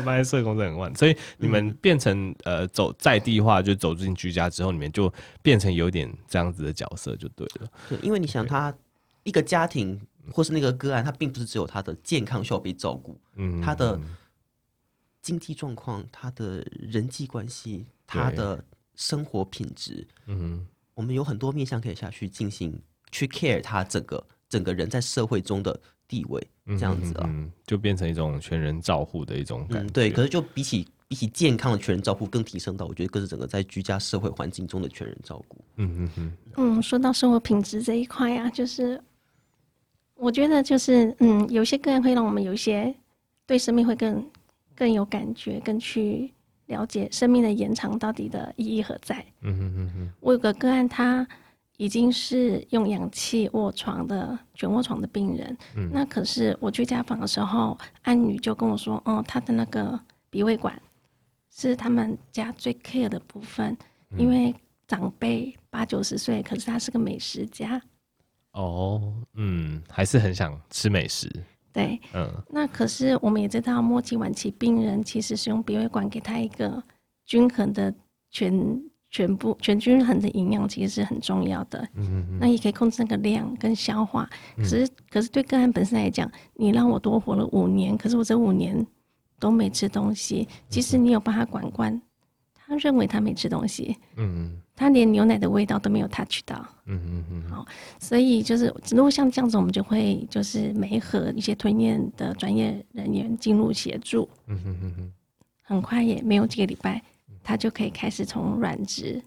[0.04, 7.70] 发现社工真的很万，所以你们变成呃走在地化，就走进居家之后，你们就变成有点这样子的角色就对了。
[7.89, 8.74] 对，因为你想，他
[9.24, 10.00] 一个家庭
[10.32, 14.00] 或是那个个案，他并不是只有他的健康需要被照顾，嗯，他的
[15.22, 18.63] 经济状况、他的人际关系、他的
[18.96, 20.65] 生活品质，嗯。
[20.94, 29.91] 我们有很多面向可以下去进行去 care 他整个整个人在社会中的地位，这样子啊，嗯，就变成一种全人照护的一种感觉。
[29.91, 30.12] 嗯，对。
[30.12, 35.58] 可是就比起比起健康的全人照护，更提升到我觉得更是整个在居家社会环境中的全人照顾。
[35.77, 36.38] 嗯嗯嗯。
[36.58, 39.01] 嗯，说到生活品质这一块啊，就是
[40.15, 42.93] 我觉得就是嗯，有些个案会让我们有一些
[43.45, 44.25] 对生命会更
[44.75, 46.31] 更有感觉，更去。
[46.67, 49.23] 了解生命的延长到底的意义何在？
[49.41, 50.12] 嗯嗯嗯嗯。
[50.19, 51.27] 我有个个案，他
[51.78, 55.58] 已经是用氧气卧床的全卧床的病人。
[55.76, 55.90] 嗯。
[55.92, 60.82] 那可是我去家访的时候，安女就跟我说：“哦，他的那个鼻胃管
[61.52, 63.76] 是他们家最 care 的部分，
[64.12, 64.54] 嗯、因为
[64.88, 67.82] 长辈八九十岁，可是他是个美食家。”
[68.54, 71.30] 哦，嗯，还是很想吃美食。
[71.74, 76.82] 对，嗯，那可是我们也知道，末期晚期病人其实使用鼻胃管给他一个
[77.26, 77.94] 均衡的
[78.32, 78.82] 全
[79.15, 81.80] 全部全均衡的营养，其实是很重要的。
[81.93, 82.38] 嗯嗯嗯。
[82.38, 84.30] 那也可以控制那个量跟消化。
[84.58, 88.86] 可是，嗯、可是对个案本身来讲，你让我多活了五年，可是我这五年
[89.39, 90.45] 都没吃东西。
[90.67, 92.01] 即使你有帮他管管，
[92.54, 93.95] 他认为他没吃东西。
[94.17, 94.62] 嗯嗯。
[94.75, 97.65] 他连牛奶的味道都没有 touch 到，嗯嗯嗯，好，
[97.97, 105.13] 所以就是如果像这样子，我们就会就是没和一些吞咽的专业人员进入协助，嗯哼哼哼，
[105.62, 107.01] 很快也没有几个礼拜，
[107.45, 109.23] 他就可以开始从软质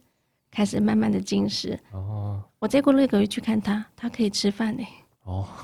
[0.51, 1.79] 开始慢慢的进食。
[1.93, 4.85] 哦，我再过六个月去看他，他可以吃饭呢。
[5.23, 5.49] 哦。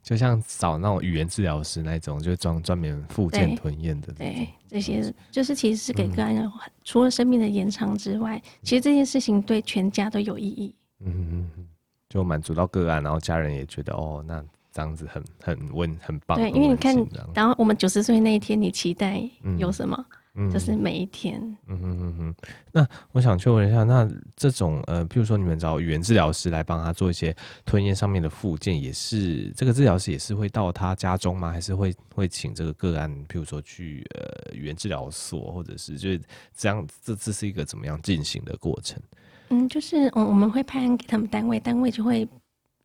[0.00, 4.10] 就像找那种语言治疗师那种，就专专门复健吞咽的。
[4.14, 6.50] 对，这些就是其实是给个案人，
[6.82, 10.74] 除了生命的延长之外，嗯、其实这件事情对全家都有意义。
[11.00, 11.66] 嗯嗯嗯，
[12.08, 14.42] 就满足到个案，然后家人也觉得哦，那
[14.72, 16.38] 这样子很很温很棒。
[16.38, 16.96] 对，因为你看，
[17.34, 19.22] 然后我们九十岁那一天，你期待
[19.58, 19.94] 有什么？
[20.10, 20.17] 嗯
[20.52, 21.40] 就是每一天。
[21.66, 22.34] 嗯哼哼哼。
[22.72, 31.50] 那我想确认一下，那这种呃，譬如说你们找语言治疗师来帮他做一些吞咽上面的附件，也是这个治疗师也是会到他家中吗？
[31.50, 36.20] 还是会会请这个个案，譬如说去呃语言治疗所，或者是就是
[36.56, 36.86] 这样？
[37.02, 39.00] 这这是一个怎么样进行的过程？
[39.48, 42.28] 嗯，就是我我们会派案给他们单位，单位就会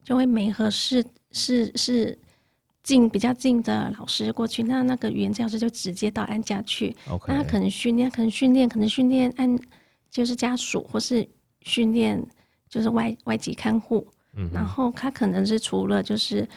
[0.04, 2.18] 就会每合适是是。
[2.84, 6.94] 是近比较近的老师过去，那那个语言教师就直接到安家去。
[7.26, 9.58] 那他可能训练，可能训练，可能训练按
[10.12, 11.28] 就是家属，或是
[11.62, 12.22] 训练
[12.68, 14.06] 就是外外籍看护。
[14.36, 14.50] 嗯。
[14.54, 16.48] 然后他可能是除了就是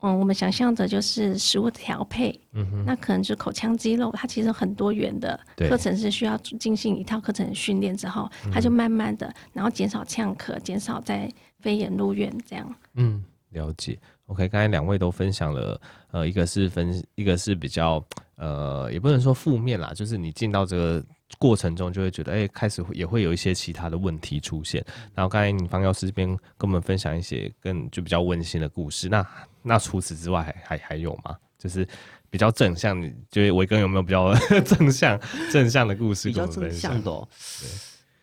[0.00, 2.38] 嗯，我们想象的就是食物调配。
[2.52, 2.84] 嗯哼。
[2.84, 11.26] 那可能就口腔肌肉，它其实很多元的课程是需要进行一套课程训练之后，他就慢慢的，然后减少呛咳，减少在
[11.58, 12.74] 飞炎入院这样。
[12.96, 13.98] 嗯，了解。
[14.26, 18.02] OK，刚才两位都分享了，呃，一个是分，一个是比较，
[18.36, 21.04] 呃，也不能说负面啦，就是你进到这个
[21.38, 24.82] 过程中，就会觉得，哎、欸，开始也会有一些其他的问题出现。
[25.14, 29.10] 然后刚才你方药师这边跟我们分享一些更就比较温馨的故事。
[29.10, 29.26] 那
[29.60, 31.36] 那除此之外还还还有吗？
[31.58, 31.86] 就是
[32.30, 34.34] 比较正向，你就是维根有没有比较
[34.64, 35.20] 正向
[35.52, 36.28] 正向的故事？
[36.28, 37.28] 比较正向的、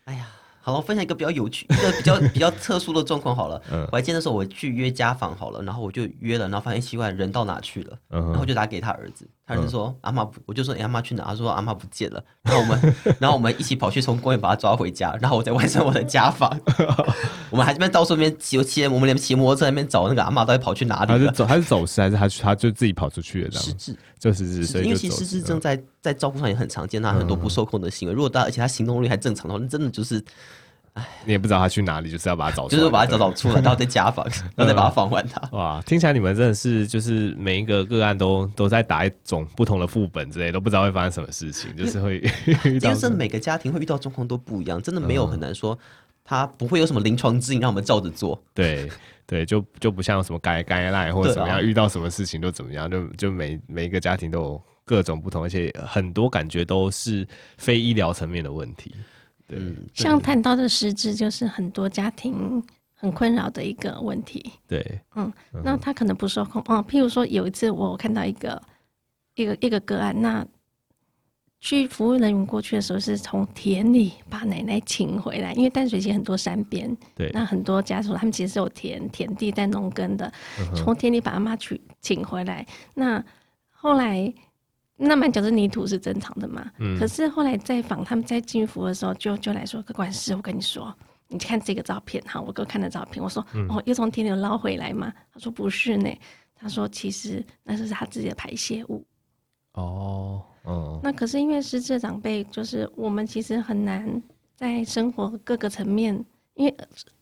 [0.04, 0.28] 哎呀。
[0.64, 3.60] 好了，我分享一个比较有趣、一个比较比较特殊的状况好了。
[3.72, 7.98] 嗯，我还记得那时候我去约家访好了，然后我就约了，然后发现奇怪，人到哪去了？
[8.10, 11.24] 嗯，然后我就打给他儿子，他就说、嗯、阿妈不，我就说你阿妈去哪？
[11.24, 12.22] 他说阿妈不见了。
[12.42, 16.56] 然后我们， 然后我们一起跑去从公园把他抓回家，然后我再完成我的家访。
[17.50, 21.18] 我们还这边到处边骑骑，我们连骑摩托车那边找那个阿妈到底跑去哪里了？
[21.18, 23.50] 他是走，他是走失还是他去他就自己跑出去了？
[23.52, 28.14] 失智，就失智，所以因为其实失智症在在照顾上也很常见，他很多不受控的行为。
[28.14, 30.24] 嗯、如果他而且他行动力还正常的话，那真的就是。
[30.94, 35.40] 哎，你也不知道他去哪里，就是要把他找出来，就是把他找找出来，然后再家访， 然后再把他放还他。
[35.52, 42.16] 哇，听起来你们真的是就是每一个个案都都在打一种不同的副本之类，都不知道会发生什么事情，就是会
[42.64, 42.92] 遇到。
[42.92, 45.78] 其实每个家庭会遇到状况都不一样，真的没有很难说，
[46.24, 48.38] 他不会有什么临床指引让我们照着做。
[48.52, 48.90] 对
[49.26, 57.26] 对，就就不像什么该该赖或者怎么样，遇到什么事情都怎么样，就就每每一个家庭都有各种不同，而且很多感觉都是
[57.56, 58.94] 非医疗层面的问题。
[59.58, 62.62] 嗯，像谈到的失智，就是很多家庭
[62.94, 64.52] 很困扰的一个问题。
[64.66, 65.32] 对，嗯，
[65.64, 66.62] 那他可能不受控。
[66.66, 68.62] 哦，譬如说有一次我看到一个
[69.34, 70.46] 一个一个个案，那
[71.60, 80.32] 去服务人员过去的时候，是从田里把奶奶请回来，因为淡水其实很多山边，对，那很多家属他们其实是有田田地在农耕的，
[80.74, 82.66] 从田里把阿妈去请回来。
[82.94, 83.24] 那
[83.70, 84.32] 后来。
[85.04, 86.70] 那满脚是泥土是正常的嘛？
[86.78, 86.96] 嗯。
[86.96, 90.94] 可是后来在访他们在进服的时候就，就就来说，个管事，我跟你说，
[91.26, 95.12] 你看这个照片哈，我给我看的照片，我说，嗯、哦，又从田里捞回来嘛？
[95.32, 96.08] 他说不是呢，
[96.54, 99.04] 他说其实那是他自己的排泄物。
[99.72, 101.00] 哦，哦。
[101.02, 104.22] 那可是因为失智长辈，就是我们其实很难
[104.54, 106.14] 在生活各个层面，
[106.54, 106.76] 因为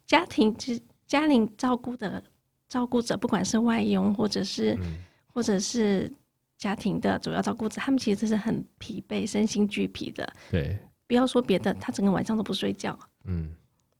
[0.07, 2.23] 家庭其实家庭照顾的
[2.69, 4.99] 照顾者，不管是外佣或者是、嗯、
[5.33, 6.13] 或者是。
[6.61, 10.31] 家庭的主要照顾者，他们其实是很疲惫、身心俱疲的。
[10.51, 12.97] 对，不要说别的，他整个晚上都不睡觉。
[13.25, 13.51] 嗯，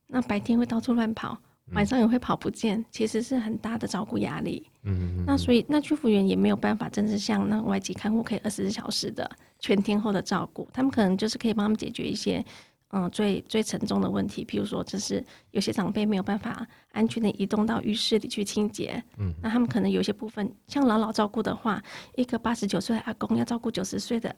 [0.05, 1.35] 那白天会到处乱跑，
[1.73, 4.69] 晚上也会跑不见，嗯、其实是很大的照顾压力。
[4.83, 12.45] 嗯那所以那居服员也没有办法，真是像那外籍看护可以二十四小时的全天候的照顾，他们可能就是可以帮他们解决一些。
[12.93, 21.81] 嗯，最最沉重的问题，譬如说，就是有些长辈没有办法安全的移动到浴室里去清洁，嗯，那他们可能有些部分，像老老照顾的话，
[22.15, 24.35] 一个八十九岁的阿公要照顾九十岁的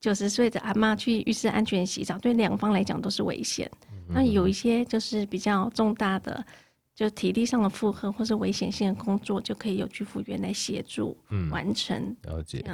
[0.00, 3.70] 九十岁的阿妈去浴室安全洗澡，对两方来讲都是危险。
[3.88, 6.44] 嗯、那有一些就是比较重大的，
[6.94, 11.16] 就体力上的负荷或是危险性的工作，就可以由居服员来协助
[11.50, 11.96] 完成。
[11.96, 12.64] 嗯、了解。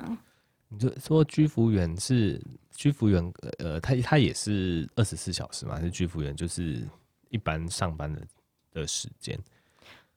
[0.71, 2.41] 你就说居服员是
[2.75, 5.75] 居服员，呃，他他也是二十四小时吗？
[5.75, 6.83] 还是居服员就是
[7.29, 8.23] 一般上班的
[8.73, 9.39] 的时间？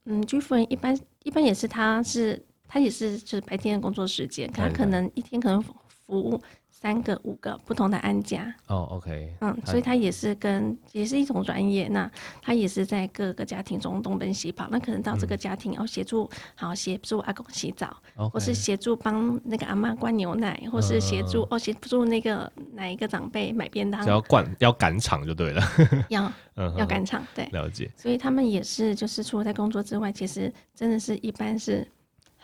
[0.06, 5.74] 嗯，居服员一般一般也是，他是他也是就是白天的工作时间，他可能一天可能服
[6.20, 6.40] 务。
[6.84, 8.54] 三个、五个不同的安家。
[8.68, 18.30] 哦、oh,，OK，嗯，所以他也是跟也是一种专业，那他也是在各个家庭中东奔西跑，那可能到这个家庭要协助，嗯、好协助阿公洗澡，okay.
[18.32, 25.64] 或是协助帮那个阿妈灌牛奶，或是协助、嗯、哦协助那个哪一个长辈买便当，要灌要赶场就对了，
[26.10, 26.30] 要
[26.78, 31.88] 要赶场，对，了解，所以他们也是就是除了在工作之外，其实真的是一般是。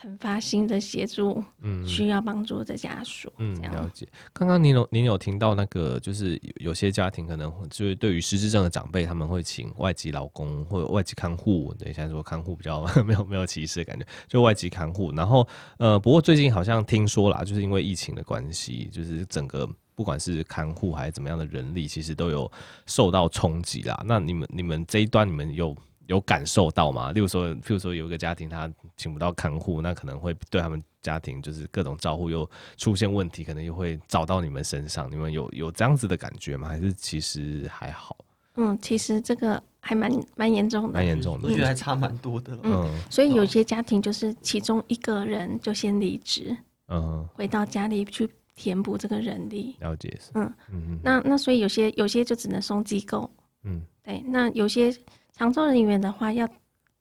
[0.01, 4.07] 很发心的协助，嗯，需要帮助的家属，嗯，了解。
[4.31, 11.73] 刚刚您有您有听到那个，就是有些家庭可能就是对于失智症的长辈，他们会请外籍劳工或者外籍看护。
[11.77, 15.11] 等一下说看护比较 没有没有歧视的感觉，就外籍看护。
[15.11, 15.45] 然后
[15.77, 22.49] 呃，不过最近好像听说啦，就是因为疫情的关系，就是整个不管是看护还是怎么样的人力，其实都有
[22.85, 24.01] 受到冲击啦。
[24.05, 25.75] 那你们你们这一段你们有？
[26.09, 27.11] 有感受到吗？
[27.11, 28.67] 例如说，譬如说有一个家庭他
[28.97, 35.07] 请不到看护，那可能会对他们家庭就是各种照护又出现问题，可能又会找到你们身上。
[35.11, 36.67] 你们有有这样子的感觉吗？
[36.67, 38.17] 还是其实还好？
[38.55, 42.57] 嗯，其实这个还蛮蛮严重的，蛮严重的，我觉得还差蛮多的。
[42.63, 49.75] 嗯，所以有些家庭就是其中一个人就先离职，嗯，回到家里去填补这个人力。
[49.79, 53.29] 了解，嗯嗯，那那所以有些有些就只能送机构，
[53.63, 54.91] 嗯，对，那有些。
[55.39, 56.45] 长照人员的话，要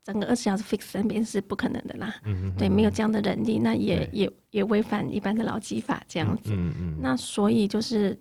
[0.04, 2.14] 整个二十小时 fix 身边是不可能的啦。
[2.24, 2.54] 嗯嗯。
[2.56, 6.52] 对，没有这样的人力，那也也也违反一般的劳基法这样子。
[6.52, 6.96] 嗯嗯。
[7.00, 8.16] 那所以就是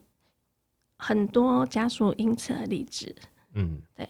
[0.98, 3.16] 很多家属因此而离职。
[3.54, 4.10] 嗯，对。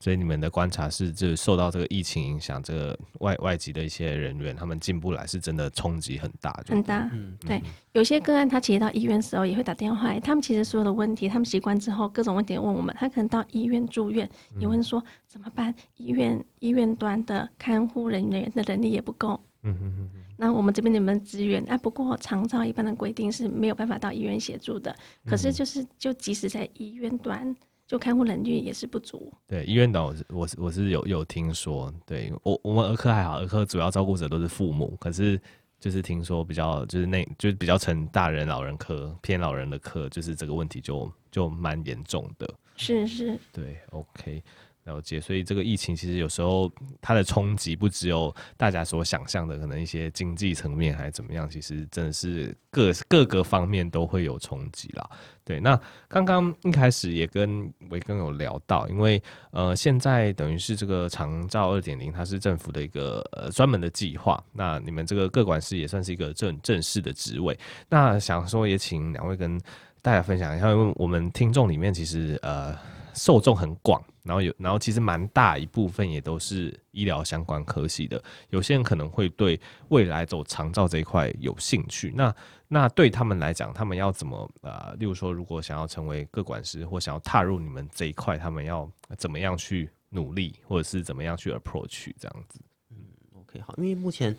[0.00, 7.06] 所以你们的观察是，就是受到这个疫情影响，这个外外籍的一些人员，他们进不来，是真的冲击很大，很大。
[7.12, 7.62] 嗯，对。
[7.92, 12.96] 有些个案，他其实到医院的时候也会打电话来，他们其实所有的问题，他们习惯之后，各种问题问我们。
[12.98, 14.26] 他可能到医院住院，
[14.58, 15.74] 也问说怎么办？
[15.96, 19.38] 医院医院端的看护人员的能力也不够。
[19.64, 20.10] 嗯嗯嗯。
[20.38, 21.62] 那我们这边有没有资源？
[21.70, 24.96] 啊，不过长照一般的规定是没有办法到医院协助的。
[25.26, 27.54] 可是就是就即使在医院端。
[27.90, 29.32] 就看护能力也是不足。
[29.48, 35.40] 对，医院的我是我是我是有有听说，对我我们儿科还好，儿科主要照顾者都是父母，可是
[35.80, 42.48] 就是听说比较就是那就是比较成大人老人科偏老人的科，就是这个问题就就蛮严重的。
[42.76, 43.36] 是是。
[43.52, 44.40] 对，OK。
[44.84, 55.08] 了解，所以这个疫情其实有时候它的冲击不只有大家所想象的，可能一些经济层面还是怎么样，其实真的是各各个方面都会有冲击啦。
[55.44, 69.60] 对，那刚刚一开始也跟维根有聊到，因为呃现在等于是这个长照二点零，它是政府的一个呃专门的计划，那你们这个各管师也算是一个正正式的职位，那想说也请两位跟
[70.00, 72.76] 大家分享一下，因为我们听众里面其实呃。
[73.12, 78.22] 受众很广，然后有，然后其实蛮大一部分也都是医疗相关科系的。
[78.50, 82.12] 有些人可能会对未来走长照这一块有兴趣。
[82.14, 82.34] 那
[82.68, 92.60] 那对他们来讲，他们要怎么呃，例如说，如果想要成为个管师，或想要踏入你们这一块，他们要怎么样去努力，或者是怎么样去 approach 这样子？
[92.90, 92.96] 嗯
[93.40, 94.36] ，OK，好，因为目前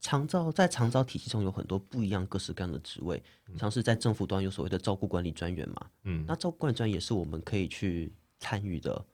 [0.00, 3.22] 长照在长照体系中有很多不一样、各式各样的职位，
[3.56, 9.04] 像是在政府端有所谓的照顾管理专员嘛，嗯，那照顾管理专员也是我们可以去参与的、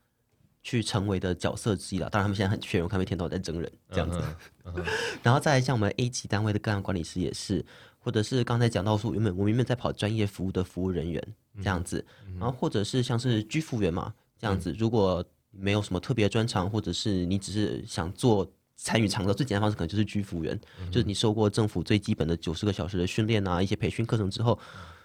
[0.62, 2.08] 去成为的角色之一了。
[2.10, 4.22] 当然，他们现在很缺人，我看每天都在征人这样子。
[5.22, 7.64] 然后再来像我们 A 级单位的个案管理师也是，
[7.98, 11.22] 或者是刚才讲到说，原本我们原本在跑专业服务的服务人员
[11.56, 12.04] 这样子，
[12.38, 18.50] 然后或者是像是居服员嘛这样子，如果没有什么特别的专长，或者是你只是想做。
[18.76, 24.58] 参与长的最简单方式可能就是居服员，嗯、就是你受过政府最基本的九十个小时的训练啊，一些培训课程之后，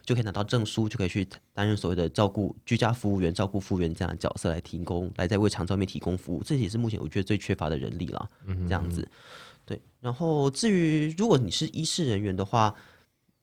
[0.04, 6.44] 就可以拿到证书，就可以去担任所谓的照顾居家服务员、照顾服务员这样的角色来提供，来在为长照面提供服务。
[6.44, 8.30] 这也是目前我觉得最缺乏的人力了。
[8.46, 9.08] 嗯，这样子，
[9.66, 9.80] 对。
[10.00, 12.74] 然后至于如果你是医事人员的话，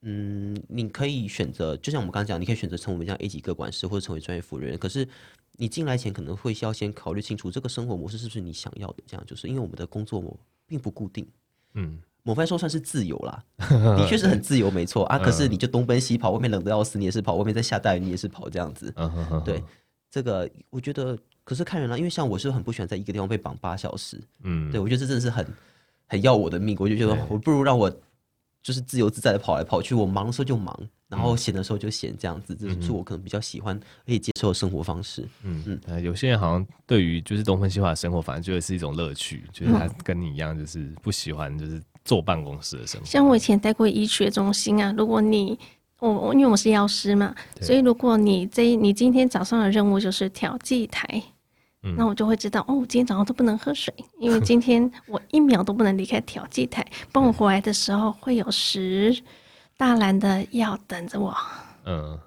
[0.02, 4.78] 嗯，你可以选择，就像我们刚刚讲，你可以选择成为我们这样 A 级各管师，或者成为专业服务人员。
[4.78, 5.08] 可是
[5.52, 11.26] 你进来前可能会需要先考虑清楚这个生活模式是不是你想要的，这样就是因为我们的工作模并不固定，
[11.74, 13.44] 嗯，某方面说算是自由啦，
[13.96, 15.16] 的确是很自由，没错啊。
[15.16, 18.92] 可是你就东奔西跑，外面冷的要死，你也是跑；外面在下大雨，你也是跑，这样子。
[19.44, 19.62] 对，
[20.10, 25.46] 这个我觉得，可是看人啦，因为像我是很不喜欢在一个地方被绑八小时，嗯，对我觉得这真的是很
[26.06, 27.90] 很要我的命，我就觉得我不如让我。
[28.62, 35.22] 就是自由自在的跑来跑去，我忙的时候就忙，然后闲的时候就闲，这样子，这是我可能比较喜欢可以接受的生活方式。
[35.44, 43.06] 嗯嗯，呃，有些人好像对于就是东奔西跑的生活，反正觉得是一种乐趣，就是他 跟你一样，就是不喜欢就是坐办公室的生活。
[43.06, 45.58] 像我以前待过医学中心啊，如果你
[45.98, 51.22] 我我因为我是药师嘛，所以如果你这你今天早上的任务就是调剂台。
[51.96, 56.84] 那我就会知道哦，我今天早上都不能喝水，因为今天我一秒都不能离开调剂台。
[57.12, 59.16] 帮我回来的时候，会有十
[59.76, 61.32] 大篮的药等着我。
[61.84, 62.18] 嗯，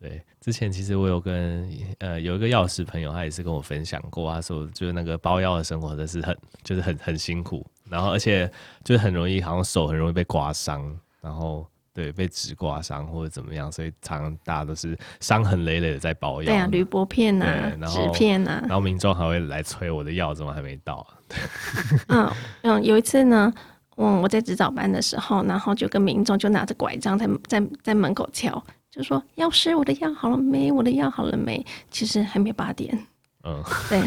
[0.00, 8.50] 对，之前其实我有跟呃有一个药师朋友，他也是跟我分享过，他说就是那个包药的生活真的是很就是很很辛苦，然后而且
[8.82, 11.66] 就是很容易好像手很容易被刮伤，然后。
[11.96, 16.46] 对，被纸刮伤或者怎么样，所以常常大家都是伤痕累累的在保养。
[16.46, 18.60] 对啊，铝箔片呐、啊，纸片呐、啊。
[18.62, 21.14] 然后民众还会来催我的药怎么还没到、啊？
[22.08, 23.54] 嗯嗯，有一次呢，
[23.96, 30.72] 嗯，我在值早班的时候，然后就跟民众就拿着拐杖在在在门口敲，就说：“药师，我的药好了没？
[30.72, 33.06] 我的药好了没？”其实还没八点。
[33.46, 34.00] 嗯，对，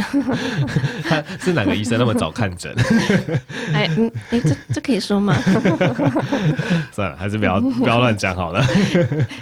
[1.08, 2.74] 他是哪个医生那么早看诊？
[3.72, 5.36] 哎，嗯，哎，这这可以说吗？
[6.92, 8.66] 算了，还是不要不要乱讲好了。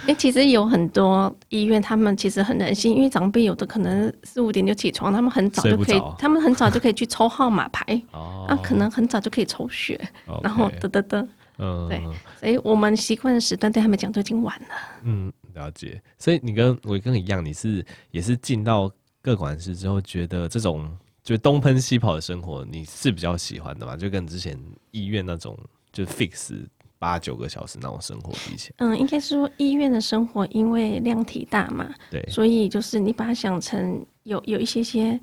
[0.06, 7.82] 哎，其实有很多医院，他们其实很人性，因为长辈有的可能四五点就起床，他们很早就可以，他们很早就可以去抽号码牌，
[8.12, 9.98] 哦，啊，可能很早就可以抽血，
[10.42, 11.26] 然后得得得，
[11.58, 12.02] 嗯，对，
[12.38, 14.76] 所以我们习惯的时段对他们讲都已经晚了。
[15.04, 15.98] 嗯，了解。
[16.18, 18.90] 所以你跟维根一样，你是也是进到。
[19.32, 20.88] 个管事之后，觉得这种
[21.22, 23.96] 就东奔西跑的生活，你是比较喜欢的嘛？
[23.96, 24.58] 就跟之前
[24.90, 25.58] 医院那种
[25.92, 26.64] 就 fix
[26.98, 35.20] 八九个小时那种生活比起来，嗯，应该是说医院的生活因为量体大嘛，对，所以就是你把它想成有有一些些。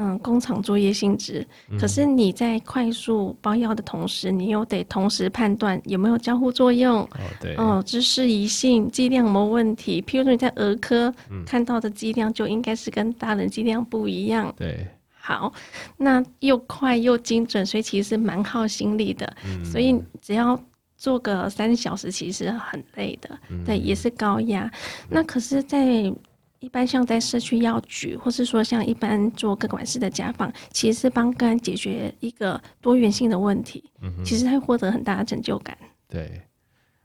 [0.00, 1.44] 嗯，工厂作业性质，
[1.78, 7.00] 可是你在快速包药的同时，你又得同时判断有没有交互作用。
[7.02, 7.08] 哦，
[7.40, 7.56] 对。
[7.56, 10.00] 哦，知识宜性剂量有没有问题？
[10.02, 11.12] 譬如说你在儿科
[11.44, 14.54] 看到的剂量就应该是跟大人剂量不一样。
[14.56, 14.86] 对。
[15.20, 15.52] 好，
[15.96, 19.36] 那又快又精准，所以其实蛮耗心力的。
[19.44, 19.64] 嗯。
[19.64, 20.58] 所以只要
[20.96, 23.36] 做个三小时，其实很累的。
[23.50, 23.64] 嗯。
[23.64, 24.70] 对，也是高压。
[25.10, 26.12] 那可是，在
[26.60, 35.78] 一般像在社区药局，或是说像一般做个管事的家访，其实是帮个案解决一个多元性的问题，嗯、哼其实会获得很大的成就感。
[36.08, 36.42] 对，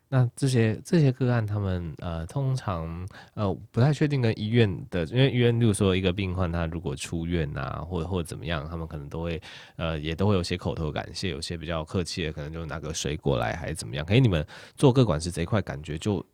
[0.10, 9.40] 那这些这些个案，他们呃通常呃不太确定跟医院的，因为医院，例如说一个病患他如果出院啊，或者或者怎么样，他们可能都会
[9.76, 14.04] 呃也都会有些口头感谢，有些比较客气的，可能就拿个水果来还是怎么样。
[14.04, 14.44] 可是你们
[14.76, 16.26] 做个管事这一块，感觉就。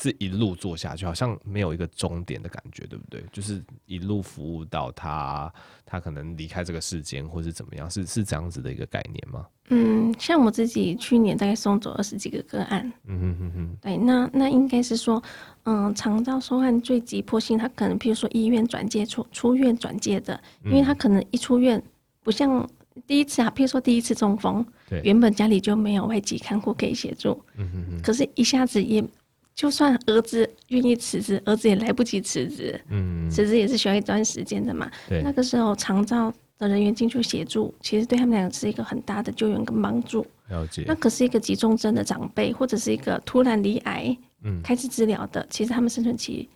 [0.00, 3.24] 是一路做下去，好像没有一个终点的感觉，对不对？
[3.32, 5.52] 就是一路服务到他，
[5.84, 9.44] 他可能离开这个世间，或是怎么样，是是这样子的一个概念吗？
[9.70, 15.22] 嗯，像我自己去年大概送走二十几个个案，嗯哼哼哼，对，那那应该是说，
[15.64, 21.82] 嗯，肠道受案最急迫性，他可能譬如说医院转介出出院转介的，因为他可能一出院，
[22.22, 22.66] 不像
[23.06, 29.04] 第一次啊，譬如说第一次中风，对，原本家里就没有外籍看护可以协助，嗯哼哼，可是一下子也，
[29.58, 36.32] 就算儿子愿意辞职，儿子也来不及辞职，嗯，辞职也是需要一段时间的嘛，对，那个时候长照。
[36.60, 40.26] 的人员进去协助，其实对他们两个是一个很大的救援跟帮助。
[40.48, 40.82] 了解。
[40.88, 46.48] 那可是一个急重症的长辈，或者是一个突然罹癌，嗯，开始治疗的，其实他们生存期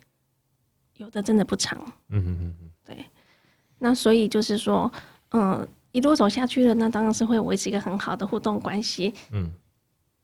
[0.97, 1.79] 有的真的不长。
[2.09, 2.69] 嗯嗯嗯嗯。
[2.85, 3.05] 对。
[3.79, 4.91] 那所以就是说，
[5.31, 9.13] 嗯，一路走下去了，那当然是会维持一个很好的互动关系。
[9.31, 9.49] 嗯。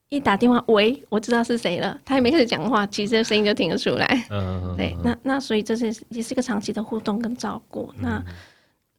[0.10, 4.26] 一打电话，喂，我知道是谁了，他还没开始讲话，其实声音就听得出来。
[4.76, 7.94] 对，那那所以这是也是一个长期的互动跟照顾。
[7.98, 8.24] 那。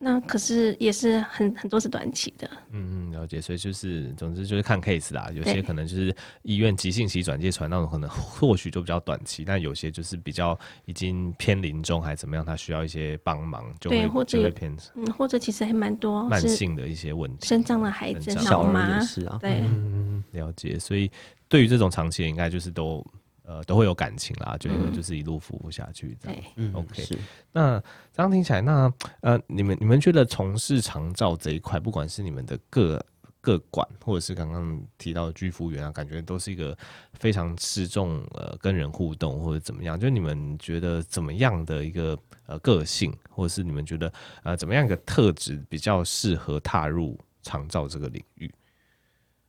[0.02, 21.10] 那可是也是很很多是短期的，嗯嗯，了解，所以就是总之就是看 case 啦，有些可能就是医院急性期转介传那种，可能 或许就比较短期，但有些就是比较已经偏临终还是怎么样，他需要一些帮忙，就会对或者就会偏嗯，或者其实还蛮多慢性的一些问题，肾脏的孩子、脑麻是啊，对，嗯，了解，所以
[21.46, 23.06] 对于这种长期的应该就是都。
[23.50, 26.38] 呃，都会有感情啦，就就是一路服务下去这样。
[26.54, 27.18] 嗯，OK。
[27.50, 27.82] 那
[28.12, 28.92] 这样听起来，那
[29.22, 33.04] 呃，你们你们觉得从事长照这一块，不管是你们的个
[33.40, 36.78] 各管，或者是刚刚提到的居服员啊，感觉都是一个
[37.14, 39.98] 非常吃重呃跟人互动或者怎么样？
[39.98, 44.12] 就你们觉得怎么样的一个呃个性，或者是你们觉得
[44.44, 48.54] 呃怎么样一个特质比较适合踏入长照这个领域？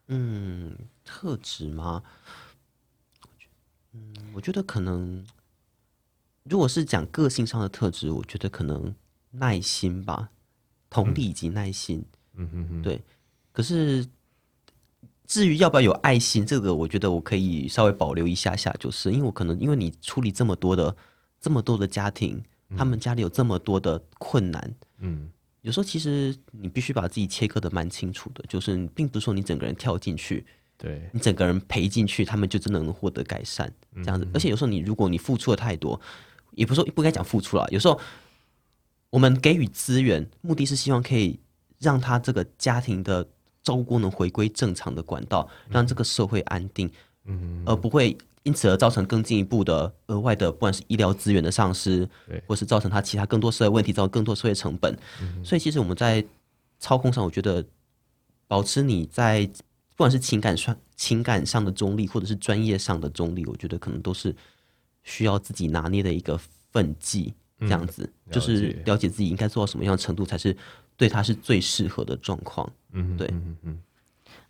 [0.08, 0.76] 嗯，
[1.06, 2.02] 特质吗？
[3.93, 5.25] 嗯，我觉得可能，
[6.43, 8.93] 如果是讲个性上的特质，我觉得可能
[9.31, 10.29] 耐心吧，
[10.89, 12.03] 同理以及耐心。
[12.35, 13.01] 嗯对。
[13.51, 14.07] 可是
[15.27, 20.95] 至于要不要有爱心，这个我觉得我可以稍微保留一下下，就是因为我可能因为你处理这么多的
[21.39, 22.41] 这么多的家庭，
[22.77, 25.29] 他们家里有这么多的困难，嗯，
[25.61, 30.45] 有时候其实你必须把自己切割的蛮清楚的，就是并不是说你整个人跳进去。
[30.82, 34.27] 对，你整个人赔进去，他们就真的能获得改善，这样子。
[34.34, 36.01] 而且有时候你如果你付出的太多，
[36.53, 37.67] 也不是说不该讲付出了。
[37.69, 37.99] 有时候
[39.11, 41.39] 我们给予资源，目的是希望可以
[41.77, 43.23] 让他这个家庭的
[43.61, 46.89] 照顾能回归正常的管道，让这个社会安定，
[47.25, 54.97] 嗯，而不会因此而造成更进一步的额外的，不管是医疗资源的丧失，对，或是造成他其他更多社会问题，造成更多社会成本。
[55.43, 56.25] 所以其实我们在
[56.79, 57.63] 操控上，我觉得
[58.47, 59.47] 保持你在。
[59.95, 64.35] 不管是情感上、情感上的中立，或者是专业上的中立，我觉得可能都是
[65.03, 66.39] 需要自己拿捏的一个
[66.71, 70.55] 分际，这样子，嗯、就是了解自己应该做到什么样的程度，才是
[70.97, 72.67] 对他是最适合的状况。
[72.93, 73.79] 嗯，对，嗯嗯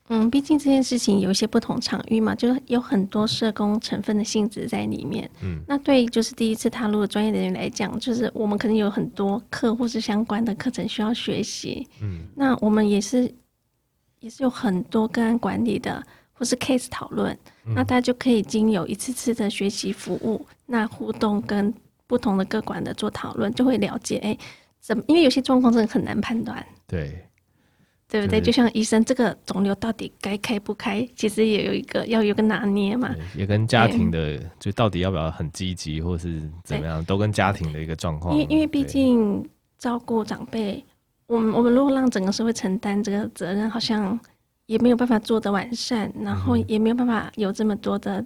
[0.07, 5.29] 嗯，毕竟这件事情有一些不同场域嘛，就是有很多社工成分的性质在里面。
[5.41, 11.85] 嗯，那对，就是第一次踏入的专业人员来讲，就是我们可能有很多课或是相关的课程需要学习。
[12.01, 13.33] 嗯，那我们也是。
[14.21, 16.01] 也是有很多个案管理的，
[16.31, 21.73] 或是 case 讨论，嗯、那大家就可以经有一次次的学习服务，那互动跟
[22.05, 24.39] 不同的各管的做讨论，就会了解，哎、欸，
[24.79, 25.03] 怎么？
[25.07, 27.27] 因为有些状况真的很难判断，对，
[28.07, 28.39] 对不对？
[28.39, 39.43] 就像医生，这个肿瘤到底该开不开，其实也有一个要有个拿捏嘛，也跟家庭的就到底要不要很积极，或是怎么样，都跟家庭的一个状况，因为因为毕竟
[39.79, 40.85] 照顾长辈。
[41.31, 44.19] 我们我们如果让整个社会承担这个责任，好像
[44.65, 48.23] 也没有办法做得完善，然后也没有办法有这么多的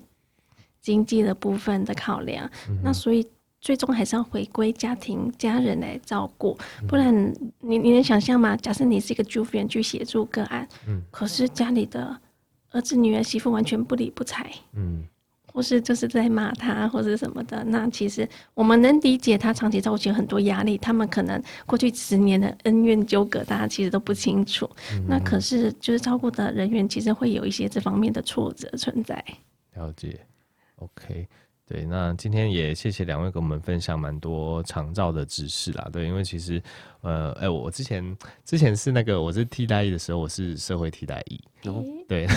[0.82, 2.50] 经济的部分的考量。
[2.68, 3.28] 嗯、那所以
[3.62, 7.14] 最终还是要回归家庭家人来照顾，不然
[7.60, 8.56] 你你能想象吗？
[8.58, 12.20] 假设你是一个居服员去协助个案，嗯、可是家里的
[12.72, 15.04] 儿子女儿媳妇完全不理不睬，嗯。
[15.56, 24.70] 或是就是在骂他，或者什么的，那其实我们能理解他长期造成很多压力，他们可能过去十年的恩怨纠葛，大家其实都不清楚。
[24.92, 29.24] 嗯、那可是就是照顾的人员，其实会有一些这方面的挫折存在。
[29.76, 30.20] 了解
[30.76, 31.26] ，OK。
[31.68, 35.90] 对，那今天也谢谢两位跟我们分享蛮多长照的知识啦。
[35.92, 36.62] 对，因为其实，
[37.02, 41.42] 呃，哎、欸，我之前之前是那个我是替代役的时候，我是社会替代役。
[41.68, 42.28] 哦，对，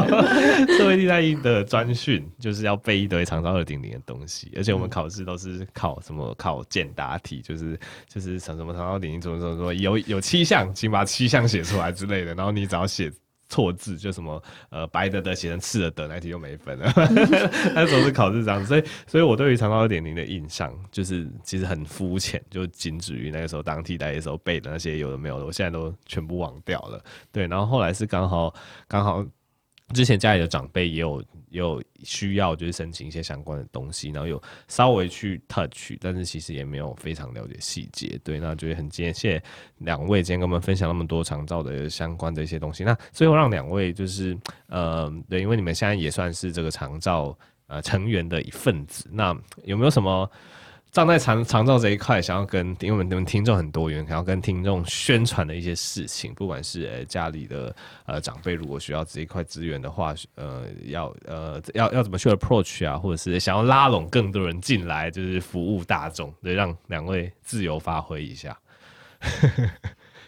[0.76, 13.10] 社会替代役的专训就是要背一堆长照二点零的东西，而且我们考试都是考什么考简答题，就是就是什么什么长照点零怎么怎么说，有有七项，请把七项写出来之类的，然后你只要写。
[13.48, 16.92] 错字，就什么呃白的的写成赤的的，那题就没分了。
[17.74, 27.02] 那时候是考试这样，所以所以我对于长高二点零的印象就是其实很肤浅，就仅止于那个时候当替代的时候背的那些有的没有的，我现在都全部忘掉了。
[27.30, 28.52] 对，然后后来是刚好
[28.88, 29.24] 刚好
[29.94, 31.22] 之前家里的长辈也有。
[31.50, 38.20] 有需要就是申请一些相关的东西，然后有稍微去 touch，但是其实也没有非常了解细节。
[38.22, 39.42] 对，那就很谢谢
[39.78, 42.84] 两位今天跟我们分享那么多长照的相关的一些东西。
[42.84, 47.34] 那最后让两位就是呃，对，因为你们现在也算是这个长照
[47.68, 49.34] 呃成员的一份子，那
[49.64, 50.30] 有没有什么？
[50.96, 57.76] 站在长长照这一块，想要跟因为我们你们听众很多元，想要跟听众宣传的一些事情，不管是呃家里的
[58.06, 68.58] 呃长辈如果需要这一块资源的话，呃要呃要要怎么去 approach 啊，或者是想要拉拢更多人进来，就是服务大众，对，让两位自由发挥一下。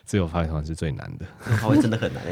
[0.09, 1.27] 自由发挥团是最难的，
[1.59, 1.99] 发挥真的。
[1.99, 2.23] 很难，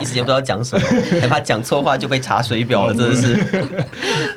[0.00, 0.86] 一时间不知道讲什么，
[1.20, 3.84] 害怕讲错话就被查水表了，真的是。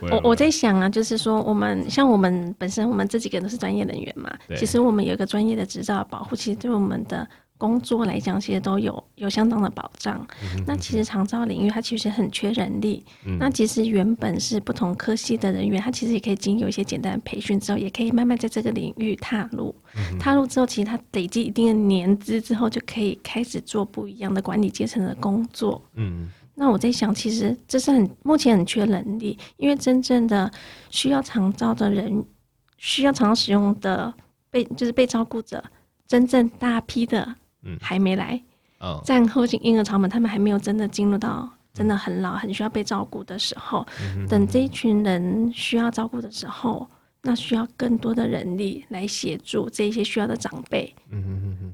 [0.11, 7.25] 我我在想啊，就是说，我们像我们本身，我们这几个人都是专业人员嘛，其实我们有一个专业的执照保护，其实对我们的。
[7.59, 10.25] 工作来讲，其实都有有相当的保障。
[10.55, 13.05] 嗯、那其实长照领域它其实很缺人力。
[13.25, 19.75] 嗯、那其实原本是不同科系的人员，他其实也可以经有一些简单的培训之后，也可以慢慢在这个领域踏入。
[19.95, 25.79] 嗯、踏入之后，其实他累积一定的年资之后，就可以开始做不一样的管理阶层的工作。
[25.95, 26.29] 嗯。
[26.55, 30.49] 那我在想，其实这是很目前很缺人力，因为真正的
[30.89, 32.25] 需要长照的人，
[32.77, 34.13] 需要长照使用的
[34.49, 35.63] 被就是被照顾者，
[36.07, 37.35] 真正大批的。
[37.63, 38.41] 嗯，还没来。
[38.79, 43.85] 哦，战后婴儿潮们，他们还没有真的进入到真的很老、很需要被照顾的时候。
[44.01, 46.89] 嗯、哼哼等这一群人需要照顾的时候，
[47.21, 50.95] 那需要更多的人力来协助这些需要的长辈。
[51.09, 51.73] 嗯哼哼哼，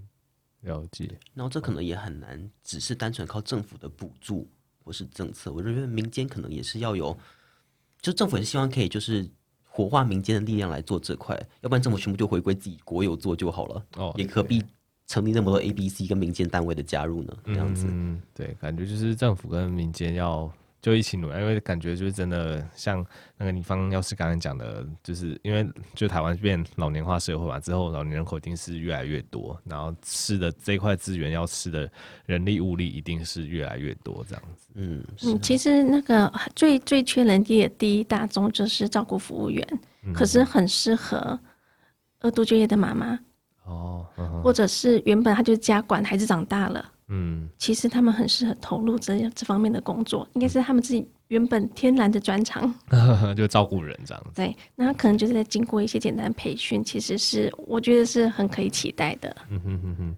[0.62, 1.08] 了解。
[1.36, 4.50] 然后这可能也很难，只是单纯靠政府的补助
[4.84, 5.54] 或是政策。
[5.54, 7.16] 我认为民间可能也是要有，
[8.02, 9.30] 就政府也是希望可以就是
[9.64, 13.86] 活化民间的力量来做这块，要不然政府全部就回归自己国有做就好了。
[13.98, 14.64] 哦，也何必。
[15.08, 17.34] 成立那么多 A、B、C 跟民间单位的加入呢？
[17.46, 20.52] 这样子，嗯，对，感觉就是政府跟民间要
[20.82, 23.06] 就一起努力，因为感觉就是真的像
[23.38, 31.90] 那个地方，要是刚刚讲的，就是因为就台湾变老年化社会嘛，之后老年人口一定是越来越多，然后吃的这块资源要吃的
[32.26, 34.68] 人力物力一定是越来越多，这样子。
[34.74, 39.68] 嗯嗯，其实那个最最缺人力的第一大宗就是照顾服务员，
[40.04, 41.40] 嗯、可是很适合
[42.22, 43.20] 二度就业的妈妈。
[44.16, 52.74] 哦，或者是原本他就家管，孩子长大了，嗯，其实他们很适合投入这这方面的工作，应该是他们自己原本天然的专长，
[53.36, 54.32] 就照顾人这样子。
[54.36, 59.36] 对，那他可能就是在经过一些简单培训，其实是我觉得是很可以期待的。
[59.50, 60.18] 嗯哼哼哼。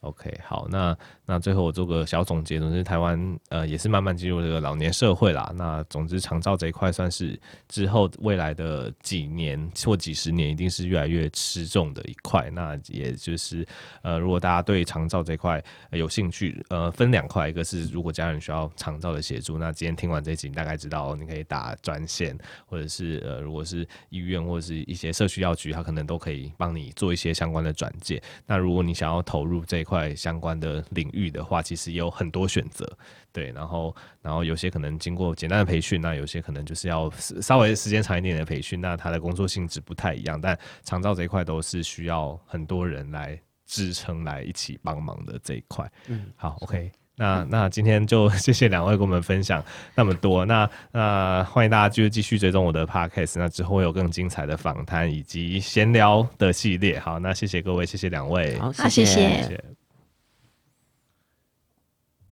[0.00, 0.98] OK，好，那
[1.32, 5.50] 那最后我做个小总结，总之台湾呃也是慢慢进入这个老年社会啦。
[5.56, 12.50] 那总之长照这一块算是之后未来的几年或几十年，一定是越来越吃重的一块。
[12.50, 13.66] 那也就是
[14.02, 15.62] 呃，如果大家对长照这一块
[15.92, 28.22] 有兴趣，呃，分两块，一个是如果家人需要长照的协助，那今天听完这集，你大概知道你可以打专线，或者是呃，如果是医院或者是一些社区药局，它可能都可以帮你做一些相关的转介。
[28.44, 32.86] 那如果你想要投入这一，块相关的领域的话，其实也有很多选择，
[33.32, 37.10] 对，然后，然后有些可能经过简单的培训，那有些可能就是要
[37.40, 45.90] 稍微时间长一点的培训，那他的工作性质不太一样，但长照这一块都是需要很多人来支撑，来一起帮忙的这一块。
[46.08, 46.90] 嗯，好，OK。
[47.14, 49.62] 那那今天就谢谢两位跟我们分享
[49.94, 56.98] 那么多，那那欢迎大家就继续追踪我的 podcast，那之后会有更精彩的访谈以及闲聊的系列。
[56.98, 59.04] 好，那谢谢各位，谢谢两位，好，谢谢。
[59.04, 59.71] 谢谢。